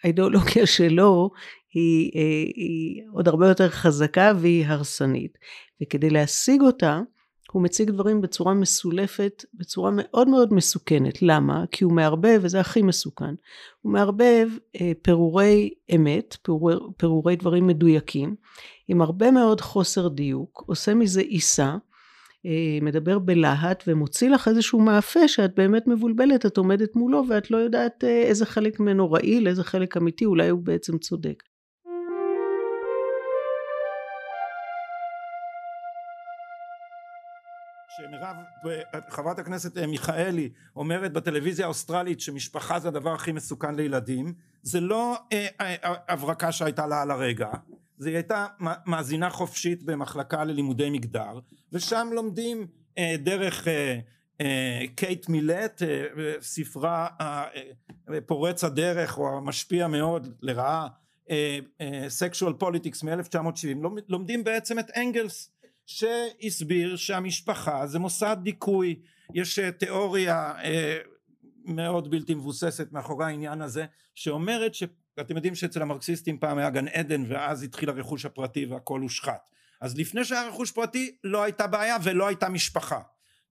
[0.05, 1.31] האידיאולוגיה שלו
[1.75, 2.21] היא, אה,
[2.55, 5.39] היא עוד הרבה יותר חזקה והיא הרסנית.
[5.83, 7.01] וכדי להשיג אותה,
[7.53, 11.23] הוא מציג דברים בצורה מסולפת, בצורה מאוד מאוד מסוכנת.
[11.23, 11.65] למה?
[11.71, 13.35] כי הוא מערבב, וזה הכי מסוכן,
[13.81, 14.49] הוא מערבב
[14.81, 18.35] אה, פירורי אמת, פירורי, פירורי דברים מדויקים,
[18.89, 21.77] עם הרבה מאוד חוסר דיוק, עושה מזה עיסה,
[22.47, 27.57] אה, מדבר בלהט ומוציא לך איזשהו מאפה שאת באמת מבולבלת, את עומדת מולו ואת לא
[27.57, 31.43] יודעת אה, איזה חלק ממנו רעיל, איזה חלק אמיתי, אולי הוא בעצם צודק.
[37.97, 38.37] שמירב,
[39.09, 45.17] חברת הכנסת אה, מיכאלי אומרת בטלוויזיה האוסטרלית שמשפחה זה הדבר הכי מסוכן לילדים, זה לא
[45.33, 47.49] אה, אה, הברקה שהייתה לה על הרגע,
[47.99, 48.47] זה הייתה
[48.87, 51.41] מאזינה חופשית במחלקה ללימודי מגדר,
[51.73, 52.67] ושם לומדים
[52.99, 53.99] אה, דרך אה,
[54.41, 56.05] אה, קייט מילט, אה,
[56.41, 57.45] ספרה אה,
[58.11, 60.89] אה, פורץ הדרך או המשפיע מאוד לרעה,
[62.09, 65.51] Sexual uh, Politics מ-1970, לומדים בעצם את אנגלס
[65.87, 69.01] שהסביר שהמשפחה זה מוסד דיכוי.
[69.35, 70.99] יש אה, תיאוריה אה,
[71.65, 73.85] מאוד בלתי מבוססת מאחורי העניין הזה
[74.15, 74.75] שאומרת
[75.21, 79.51] שאתם יודעים שאצל המרקסיסטים פעם היה גן עדן ואז התחיל הרכוש הפרטי והכל הושחת.
[79.81, 83.01] אז לפני שהיה רכוש פרטי לא הייתה בעיה ולא הייתה משפחה.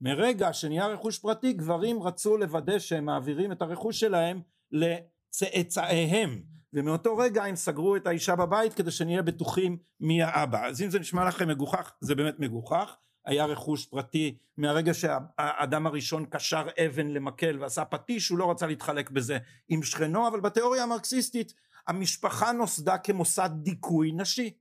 [0.01, 4.41] מרגע שנהיה רכוש פרטי גברים רצו לוודא שהם מעבירים את הרכוש שלהם
[4.71, 6.41] לצאצאיהם.
[6.73, 10.65] ומאותו רגע הם סגרו את האישה בבית כדי שנהיה בטוחים מי האבא.
[10.65, 16.25] אז אם זה נשמע לכם מגוחך זה באמת מגוחך היה רכוש פרטי מהרגע שהאדם הראשון
[16.29, 19.37] קשר אבן למקל ועשה פטיש הוא לא רצה להתחלק בזה
[19.69, 21.53] עם שכנו אבל בתיאוריה המרקסיסטית
[21.87, 24.51] המשפחה נוסדה כמוסד דיכוי נשי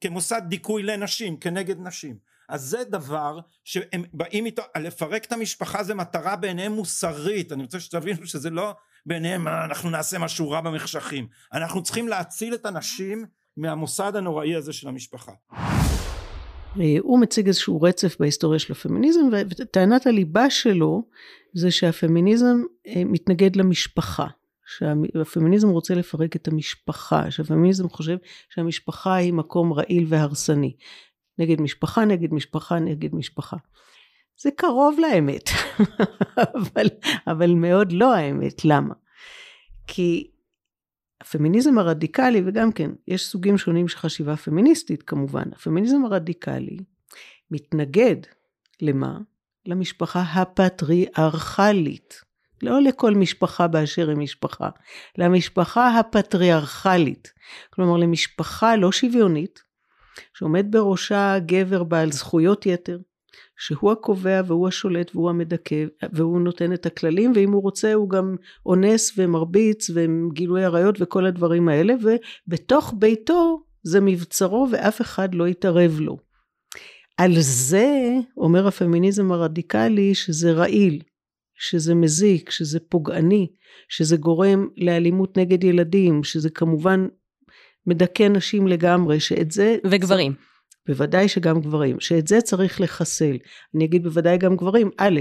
[0.00, 2.16] כמוסד דיכוי לנשים כנגד נשים.
[2.48, 7.52] אז זה דבר שהם באים איתו לפרק את המשפחה זה מטרה בעיניהם מוסרית.
[7.52, 8.74] אני רוצה שתבינו שזה לא
[9.06, 11.26] בעיניהם אנחנו נעשה משהו רע במחשכים.
[11.52, 15.32] אנחנו צריכים להציל את הנשים מהמוסד הנוראי הזה של המשפחה.
[16.80, 21.02] אה, הוא מציג איזשהו רצף בהיסטוריה של הפמיניזם וטענת הליבה שלו
[21.54, 24.26] זה שהפמיניזם אה, מתנגד למשפחה
[24.66, 28.16] שהפמיניזם רוצה לפרק את המשפחה שהפמיניזם חושב
[28.50, 30.76] שהמשפחה היא מקום רעיל והרסני
[31.38, 33.56] נגד משפחה נגד משפחה נגד משפחה
[34.42, 35.50] זה קרוב לאמת,
[36.56, 36.86] אבל,
[37.26, 38.64] אבל מאוד לא האמת.
[38.64, 38.94] למה?
[39.86, 40.30] כי
[41.22, 46.78] הפמיניזם הרדיקלי, וגם כן, יש סוגים שונים של חשיבה פמיניסטית כמובן, הפמיניזם הרדיקלי
[47.50, 48.16] מתנגד
[48.80, 49.18] למה?
[49.66, 52.20] למשפחה הפטריארכלית.
[52.62, 54.68] לא לכל משפחה באשר היא משפחה,
[55.18, 57.32] למשפחה הפטריארכלית.
[57.70, 59.62] כלומר, למשפחה לא שוויונית,
[60.34, 62.98] שעומד בראשה גבר בעל זכויות יתר,
[63.66, 68.36] שהוא הקובע והוא השולט והוא המדכא והוא נותן את הכללים ואם הוא רוצה הוא גם
[68.66, 76.00] אונס ומרביץ וגילוי עריות וכל הדברים האלה ובתוך ביתו זה מבצרו ואף אחד לא יתערב
[76.00, 76.18] לו.
[77.16, 81.02] על זה אומר הפמיניזם הרדיקלי שזה רעיל,
[81.58, 83.46] שזה מזיק, שזה פוגעני,
[83.88, 87.06] שזה גורם לאלימות נגד ילדים, שזה כמובן
[87.86, 89.76] מדכא נשים לגמרי, שאת זה...
[89.90, 90.51] וגברים.
[90.86, 93.36] בוודאי שגם גברים, שאת זה צריך לחסל.
[93.74, 95.20] אני אגיד בוודאי גם גברים, א',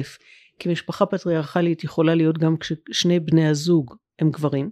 [0.60, 4.70] כי משפחה פטריארכלית יכולה להיות גם כששני בני הזוג הם גברים.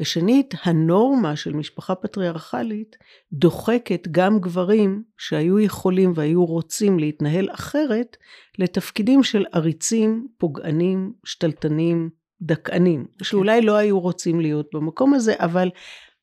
[0.00, 2.96] ושנית, הנורמה של משפחה פטריארכלית
[3.32, 8.16] דוחקת גם גברים שהיו יכולים והיו רוצים להתנהל אחרת
[8.58, 12.10] לתפקידים של עריצים, פוגענים, שתלטנים,
[12.42, 13.24] דכאנים, okay.
[13.24, 15.70] שאולי לא היו רוצים להיות במקום הזה, אבל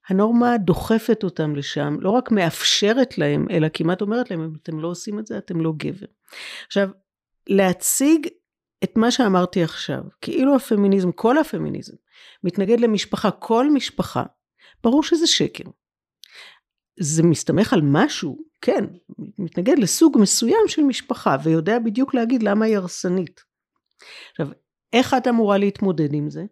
[0.10, 4.88] הנורמה דוחפת אותם לשם, לא רק מאפשרת להם, אלא כמעט אומרת להם, אם אתם לא
[4.88, 6.08] עושים את זה, אתם לא גבר.
[6.68, 6.90] עכשיו,
[7.48, 8.28] להציג
[8.84, 11.94] את מה שאמרתי עכשיו, כאילו הפמיניזם, כל הפמיניזם,
[12.44, 14.24] מתנגד למשפחה, כל משפחה,
[14.84, 15.64] ברור שזה שקר.
[17.00, 18.86] זה מסתמך על משהו, כן,
[19.38, 23.42] מתנגד לסוג מסוים של משפחה, ויודע בדיוק להגיד למה היא הרסנית.
[24.32, 24.48] עכשיו,
[24.94, 26.44] איך את אמורה להתמודד עם זה?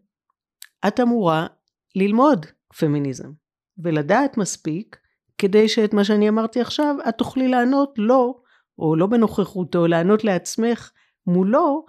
[0.87, 1.47] את אמורה
[1.95, 2.45] ללמוד
[2.77, 3.31] פמיניזם.
[3.77, 4.97] ולדעת מספיק,
[5.37, 8.35] כדי שאת מה שאני אמרתי עכשיו, את תוכלי לענות לא,
[8.79, 10.91] או לא בנוכחותו, לענות לעצמך
[11.27, 11.85] מולו,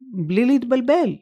[0.00, 1.16] בלי להתבלבל.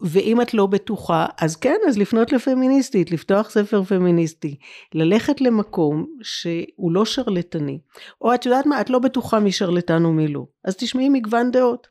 [0.00, 4.56] ואם את לא בטוחה, אז כן, אז לפנות לפמיניסטית, לפתוח ספר פמיניסטי,
[4.94, 7.78] ללכת למקום שהוא לא שרלטני.
[8.20, 10.46] או את יודעת מה, את לא בטוחה מי שרלטן ומי לא.
[10.64, 11.88] אז תשמעי מגוון דעות.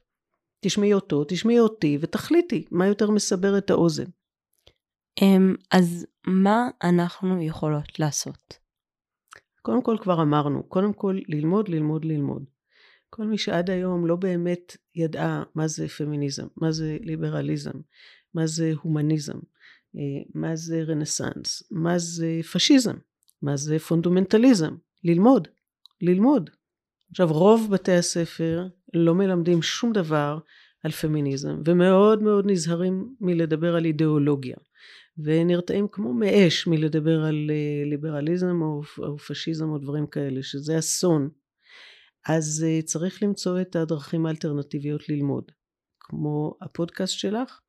[0.62, 4.06] תשמעי אותו, תשמעי אותי, ותחליטי מה יותר מסבר את האוזן.
[5.22, 8.60] אמ, אז מה אנחנו יכולות לעשות?
[9.62, 12.44] קודם כל כבר אמרנו, קודם כל ללמוד, ללמוד, ללמוד.
[13.10, 17.80] כל מי שעד היום לא באמת ידעה מה זה פמיניזם, מה זה ליברליזם,
[18.34, 19.38] מה זה הומניזם,
[19.96, 22.96] אה, מה זה רנסאנס, מה זה פשיזם,
[23.42, 25.48] מה זה פונדומנטליזם, ללמוד,
[26.02, 26.50] ללמוד.
[27.10, 30.40] עכשיו רוב בתי הספר לא מלמדים שום דבר
[30.84, 34.56] על פמיניזם ומאוד מאוד נזהרים מלדבר על אידיאולוגיה
[35.18, 41.30] ונרתעים כמו מאש מלדבר על אה, ליברליזם או, או פשיזם או דברים כאלה שזה אסון.
[42.28, 45.52] אז uh, צריך למצוא את הדרכים האלטרנטיביות ללמוד.
[46.00, 47.60] כמו הפודקאסט שלך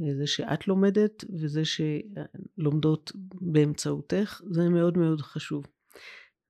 [0.00, 5.64] אה, זה שאת לומדת וזה שלומדות באמצעותך זה מאוד מאוד חשוב.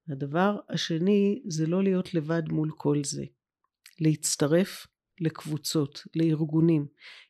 [0.09, 3.25] הדבר השני זה לא להיות לבד מול כל זה.
[4.01, 4.87] להצטרף
[5.21, 6.87] לקבוצות, לארגונים.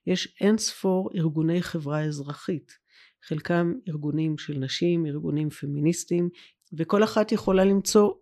[0.06, 2.78] יש אין ספור ארגוני חברה אזרחית,
[3.22, 6.28] חלקם ארגונים של נשים, ארגונים פמיניסטיים,
[6.72, 8.12] וכל אחת יכולה למצוא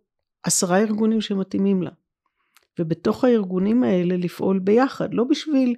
[0.43, 1.91] עשרה ארגונים שמתאימים לה.
[2.79, 5.75] ובתוך הארגונים האלה לפעול ביחד, לא בשביל,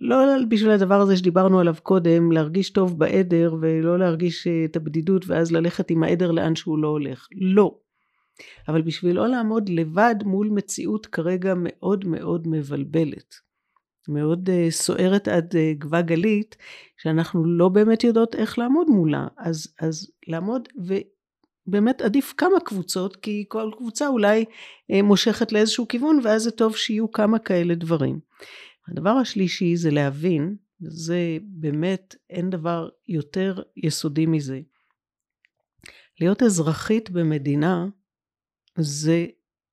[0.00, 0.16] לא
[0.48, 5.90] בשביל הדבר הזה שדיברנו עליו קודם, להרגיש טוב בעדר ולא להרגיש את הבדידות ואז ללכת
[5.90, 7.28] עם העדר לאן שהוא לא הולך.
[7.34, 7.78] לא.
[8.68, 13.45] אבל בשביל לא לעמוד לבד מול מציאות כרגע מאוד מאוד מבלבלת.
[14.08, 16.56] מאוד uh, סוערת עד uh, גבה גלית,
[16.96, 19.26] שאנחנו לא באמת יודעות איך לעמוד מולה.
[19.38, 20.68] אז, אז לעמוד,
[21.66, 26.76] ובאמת עדיף כמה קבוצות, כי כל קבוצה אולי uh, מושכת לאיזשהו כיוון, ואז זה טוב
[26.76, 28.20] שיהיו כמה כאלה דברים.
[28.88, 34.60] הדבר השלישי זה להבין, וזה באמת אין דבר יותר יסודי מזה.
[36.20, 37.86] להיות אזרחית במדינה
[38.78, 39.26] זה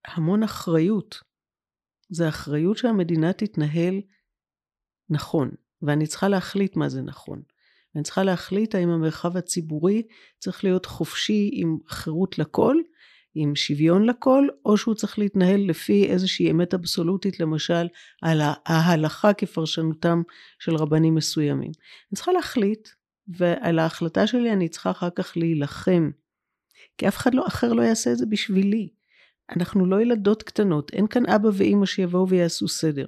[0.06, 1.20] המון אחריות.
[2.10, 4.02] זה אחריות שהמדינה תתנהל
[5.10, 5.52] נכון,
[5.82, 7.42] ואני צריכה להחליט מה זה נכון.
[7.96, 10.04] אני צריכה להחליט האם המרחב הציבורי
[10.40, 12.76] צריך להיות חופשי עם חירות לכל,
[13.36, 17.88] עם שוויון לכל, או שהוא צריך להתנהל לפי איזושהי אמת אבסולוטית, למשל
[18.22, 20.22] על ההלכה כפרשנותם
[20.60, 21.72] של רבנים מסוימים.
[22.12, 22.90] אני צריכה להחליט,
[23.28, 26.12] ועל ההחלטה שלי אני צריכה אחר כך להילחם.
[26.98, 28.90] כי אף אחד לא, אחר לא יעשה את זה בשבילי.
[29.56, 33.06] אנחנו לא ילדות קטנות, אין כאן אבא ואימא שיבואו ויעשו סדר.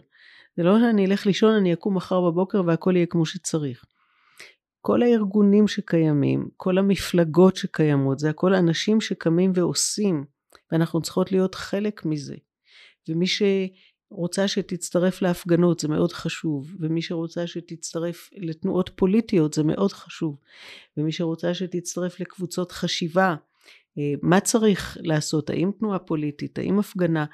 [0.57, 3.85] זה לא שאני אלך לישון, אני אקום מחר בבוקר והכל יהיה כמו שצריך.
[4.81, 10.25] כל הארגונים שקיימים, כל המפלגות שקיימות, זה הכל אנשים שקמים ועושים,
[10.71, 12.35] ואנחנו צריכות להיות חלק מזה.
[13.09, 20.37] ומי שרוצה שתצטרף להפגנות זה מאוד חשוב, ומי שרוצה שתצטרף לתנועות פוליטיות זה מאוד חשוב,
[20.97, 23.35] ומי שרוצה שתצטרף לקבוצות חשיבה
[23.97, 27.25] אה, מה צריך לעשות, האם תנועה פוליטית, האם הפגנה,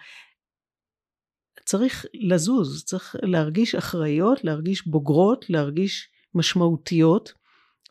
[1.66, 7.34] צריך לזוז, צריך להרגיש אחראיות, להרגיש בוגרות, להרגיש משמעותיות,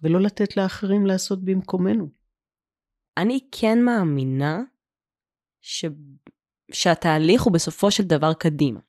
[0.02, 2.08] ולא לתת לאחרים לעשות במקומנו.
[3.16, 4.62] אני כן מאמינה
[5.60, 5.84] ש...
[6.72, 8.80] שהתהליך הוא בסופו של דבר קדימה.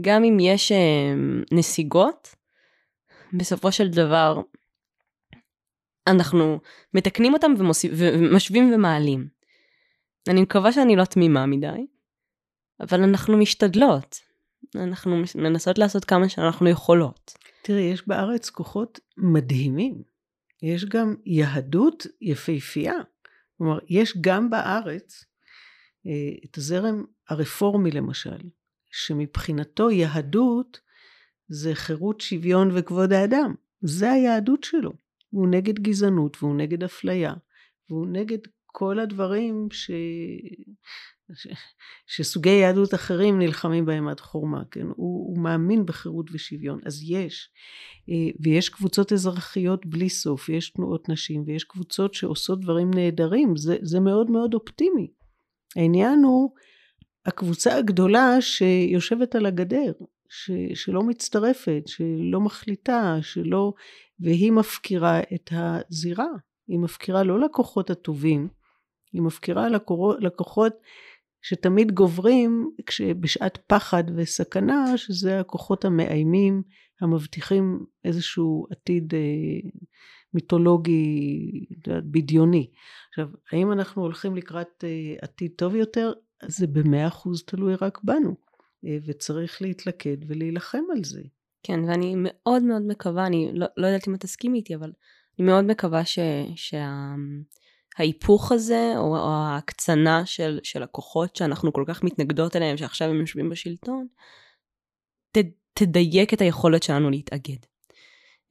[0.00, 1.14] גם אם יש אה,
[1.52, 2.34] נסיגות,
[3.32, 4.40] בסופו של דבר
[6.06, 6.60] אנחנו
[6.94, 7.92] מתקנים אותם ומוסיפ...
[7.96, 9.28] ומשווים ומעלים.
[10.28, 11.86] אני מקווה שאני לא תמימה מדי,
[12.80, 14.16] אבל אנחנו משתדלות.
[14.74, 17.34] אנחנו מנסות לעשות כמה שאנחנו יכולות.
[17.62, 20.02] תראי, יש בארץ כוחות מדהימים.
[20.62, 22.94] יש גם יהדות יפהפייה.
[23.58, 25.24] כלומר, יש גם בארץ
[26.06, 28.38] אה, את הזרם הרפורמי למשל,
[28.90, 30.80] שמבחינתו יהדות
[31.48, 33.54] זה חירות, שוויון וכבוד האדם.
[33.80, 34.92] זה היהדות שלו.
[35.32, 37.34] והוא נגד גזענות, והוא נגד אפליה,
[37.90, 39.90] והוא נגד כל הדברים ש...
[41.34, 41.46] ש...
[42.06, 44.86] שסוגי יהדות אחרים נלחמים בהם עד חורמה, כן?
[44.86, 47.50] הוא, הוא מאמין בחירות ושוויון, אז יש.
[48.10, 53.76] אה, ויש קבוצות אזרחיות בלי סוף, יש תנועות נשים, ויש קבוצות שעושות דברים נהדרים, זה,
[53.82, 55.08] זה מאוד מאוד אופטימי.
[55.76, 56.50] העניין הוא
[57.26, 59.92] הקבוצה הגדולה שיושבת על הגדר,
[60.28, 63.72] ש, שלא מצטרפת, שלא מחליטה, שלא...
[64.20, 66.26] והיא מפקירה את הזירה.
[66.68, 68.48] היא מפקירה לא לקוחות הטובים,
[69.12, 69.66] היא מפקירה
[70.20, 70.72] לקוחות
[71.42, 72.70] שתמיד גוברים
[73.20, 76.62] בשעת פחד וסכנה, שזה הכוחות המאיימים,
[77.00, 79.70] המבטיחים איזשהו עתיד אה,
[80.34, 82.70] מיתולוגי בדיוני.
[83.08, 86.12] עכשיו, האם אנחנו הולכים לקראת אה, עתיד טוב יותר?
[86.46, 88.34] זה במאה אחוז תלוי רק בנו.
[88.86, 91.22] אה, וצריך להתלכד ולהילחם על זה.
[91.62, 94.92] כן, ואני מאוד מאוד מקווה, אני לא, לא יודעת אם את תסכימי איתי, אבל
[95.38, 96.18] אני מאוד מקווה ש,
[96.56, 97.61] שההיפוך
[97.98, 103.20] שה, הזה, או, או ההקצנה של, של הכוחות שאנחנו כל כך מתנגדות אליהם, שעכשיו הם
[103.20, 104.06] יושבים בשלטון,
[105.32, 105.38] ת,
[105.74, 107.56] תדייק את היכולת שלנו להתאגד.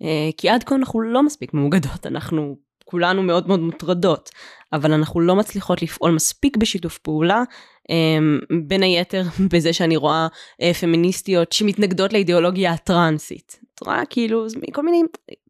[0.01, 4.29] אה, כי עד כה אנחנו לא מספיק מאוגדות, אנחנו כולנו מאוד מאוד מוטרדות,
[4.73, 7.43] אבל אנחנו לא מצליחות לפעול מספיק בשיתוף פעולה,
[7.89, 9.23] אמ, בין היתר
[9.53, 10.27] בזה שאני רואה
[10.61, 13.59] אה, פמיניסטיות שמתנגדות לאידיאולוגיה הטרנסית.
[13.75, 15.03] את רואה כאילו כל מיני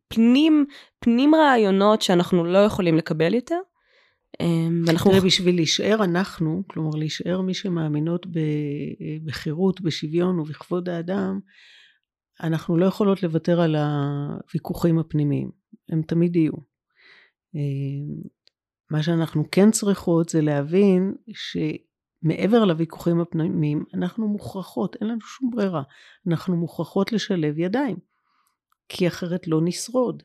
[0.07, 0.65] פנים,
[0.99, 3.59] פנים רעיונות שאנחנו לא יכולים לקבל יותר.
[4.39, 5.11] אמ, ואנחנו...
[5.11, 8.25] תראה, בשביל להישאר אנחנו, כלומר להישאר מי שמאמינות
[9.25, 11.39] בחירות, בשוויון ובכבוד האדם,
[12.43, 15.51] אנחנו לא יכולות לוותר על הוויכוחים הפנימיים.
[15.89, 16.53] הם תמיד יהיו.
[17.55, 18.21] אמ,
[18.91, 25.84] מה שאנחנו כן צריכות זה להבין שמעבר לוויכוחים הפנימיים, אנחנו מוכרחות, אין לנו שום ברירה,
[26.27, 27.97] אנחנו מוכרחות לשלב ידיים,
[28.89, 30.23] כי אחרת לא נשרוד.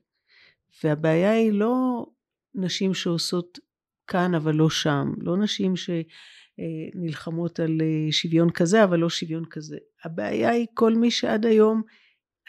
[0.84, 2.06] והבעיה היא לא
[2.54, 3.58] נשים שעושות
[4.06, 9.76] כאן אבל לא שם, לא נשים שנלחמות על אה, שוויון כזה אבל לא שוויון כזה.
[10.04, 11.82] הבעיה היא כל מי שעד היום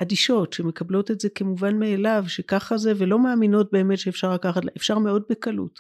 [0.02, 5.24] אדישות שמקבלות את זה כמובן מאליו שככה זה ולא מאמינות באמת שאפשר לקחת, אפשר מאוד
[5.30, 5.80] בקלות.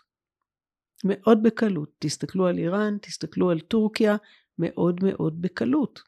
[1.06, 1.90] מאוד בקלות.
[2.00, 4.16] תסתכלו על איראן, תסתכלו על טורקיה,
[4.60, 6.00] מאוד מאוד בקלות.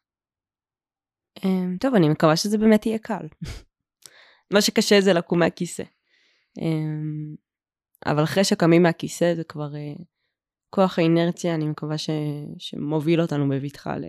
[1.46, 3.28] אמ, טוב, אני מקווה שזה באמת יהיה קל.
[4.54, 5.84] מה שקשה זה לקום מהכיסא.
[8.06, 10.04] אבל אחרי שקמים מהכיסא זה כבר uh,
[10.70, 12.10] כוח האינרציה, אני מקווה ש,
[12.58, 14.04] שמוביל אותנו בבטחה ל...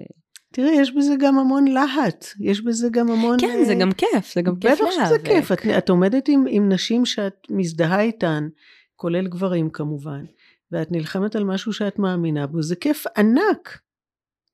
[0.52, 3.36] תראי, יש בזה גם המון להט, יש בזה גם המון...
[3.40, 4.96] כן, זה גם כיף, זה גם כיף להיאבק.
[4.96, 8.48] בטח שזה כיף, את, את עומדת עם, עם נשים שאת מזדהה איתן,
[8.96, 10.24] כולל גברים כמובן,
[10.72, 13.78] ואת נלחמת על משהו שאת מאמינה בו, זה כיף ענק.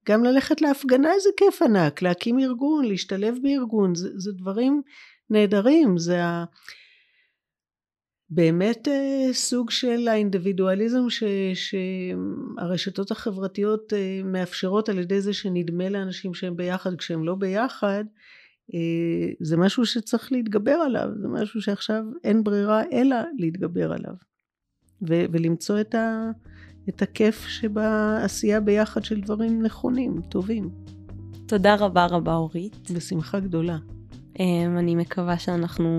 [0.08, 4.82] גם ללכת להפגנה זה כיף ענק, להקים ארגון, להשתלב בארגון, זה, זה דברים
[5.30, 6.44] נהדרים, זה ה...
[8.30, 11.22] באמת אה, סוג של האינדיבידואליזם ש,
[11.54, 18.04] שהרשתות החברתיות אה, מאפשרות על ידי זה שנדמה לאנשים שהם ביחד כשהם לא ביחד
[18.74, 24.14] אה, זה משהו שצריך להתגבר עליו זה משהו שעכשיו אין ברירה אלא להתגבר עליו
[25.08, 26.30] ו, ולמצוא את, ה,
[26.88, 30.70] את הכיף שבעשייה ביחד של דברים נכונים טובים.
[31.48, 32.90] תודה רבה רבה אורית.
[32.90, 33.78] בשמחה גדולה.
[34.78, 35.98] אני מקווה שאנחנו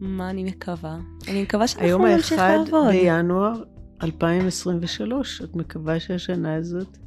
[0.00, 0.98] מה אני מקווה?
[1.28, 2.68] אני מקווה שאנחנו נמשיך לעבוד.
[2.68, 3.62] היום האחד בינואר
[4.02, 6.98] 2023, את מקווה שהשנה הזאת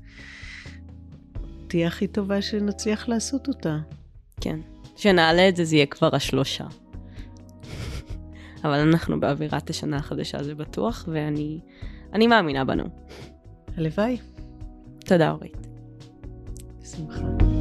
[1.67, 3.77] תהיה הכי טובה שנצליח לעשות אותה.
[4.41, 4.59] כן.
[4.95, 6.65] כשנעלה את זה, זה יהיה כבר השלושה.
[8.63, 12.83] אבל אנחנו באווירת השנה החדשה, זה בטוח, ואני מאמינה בנו.
[13.77, 14.17] הלוואי.
[15.05, 15.67] תודה, אורית.
[16.81, 17.52] בשמחה.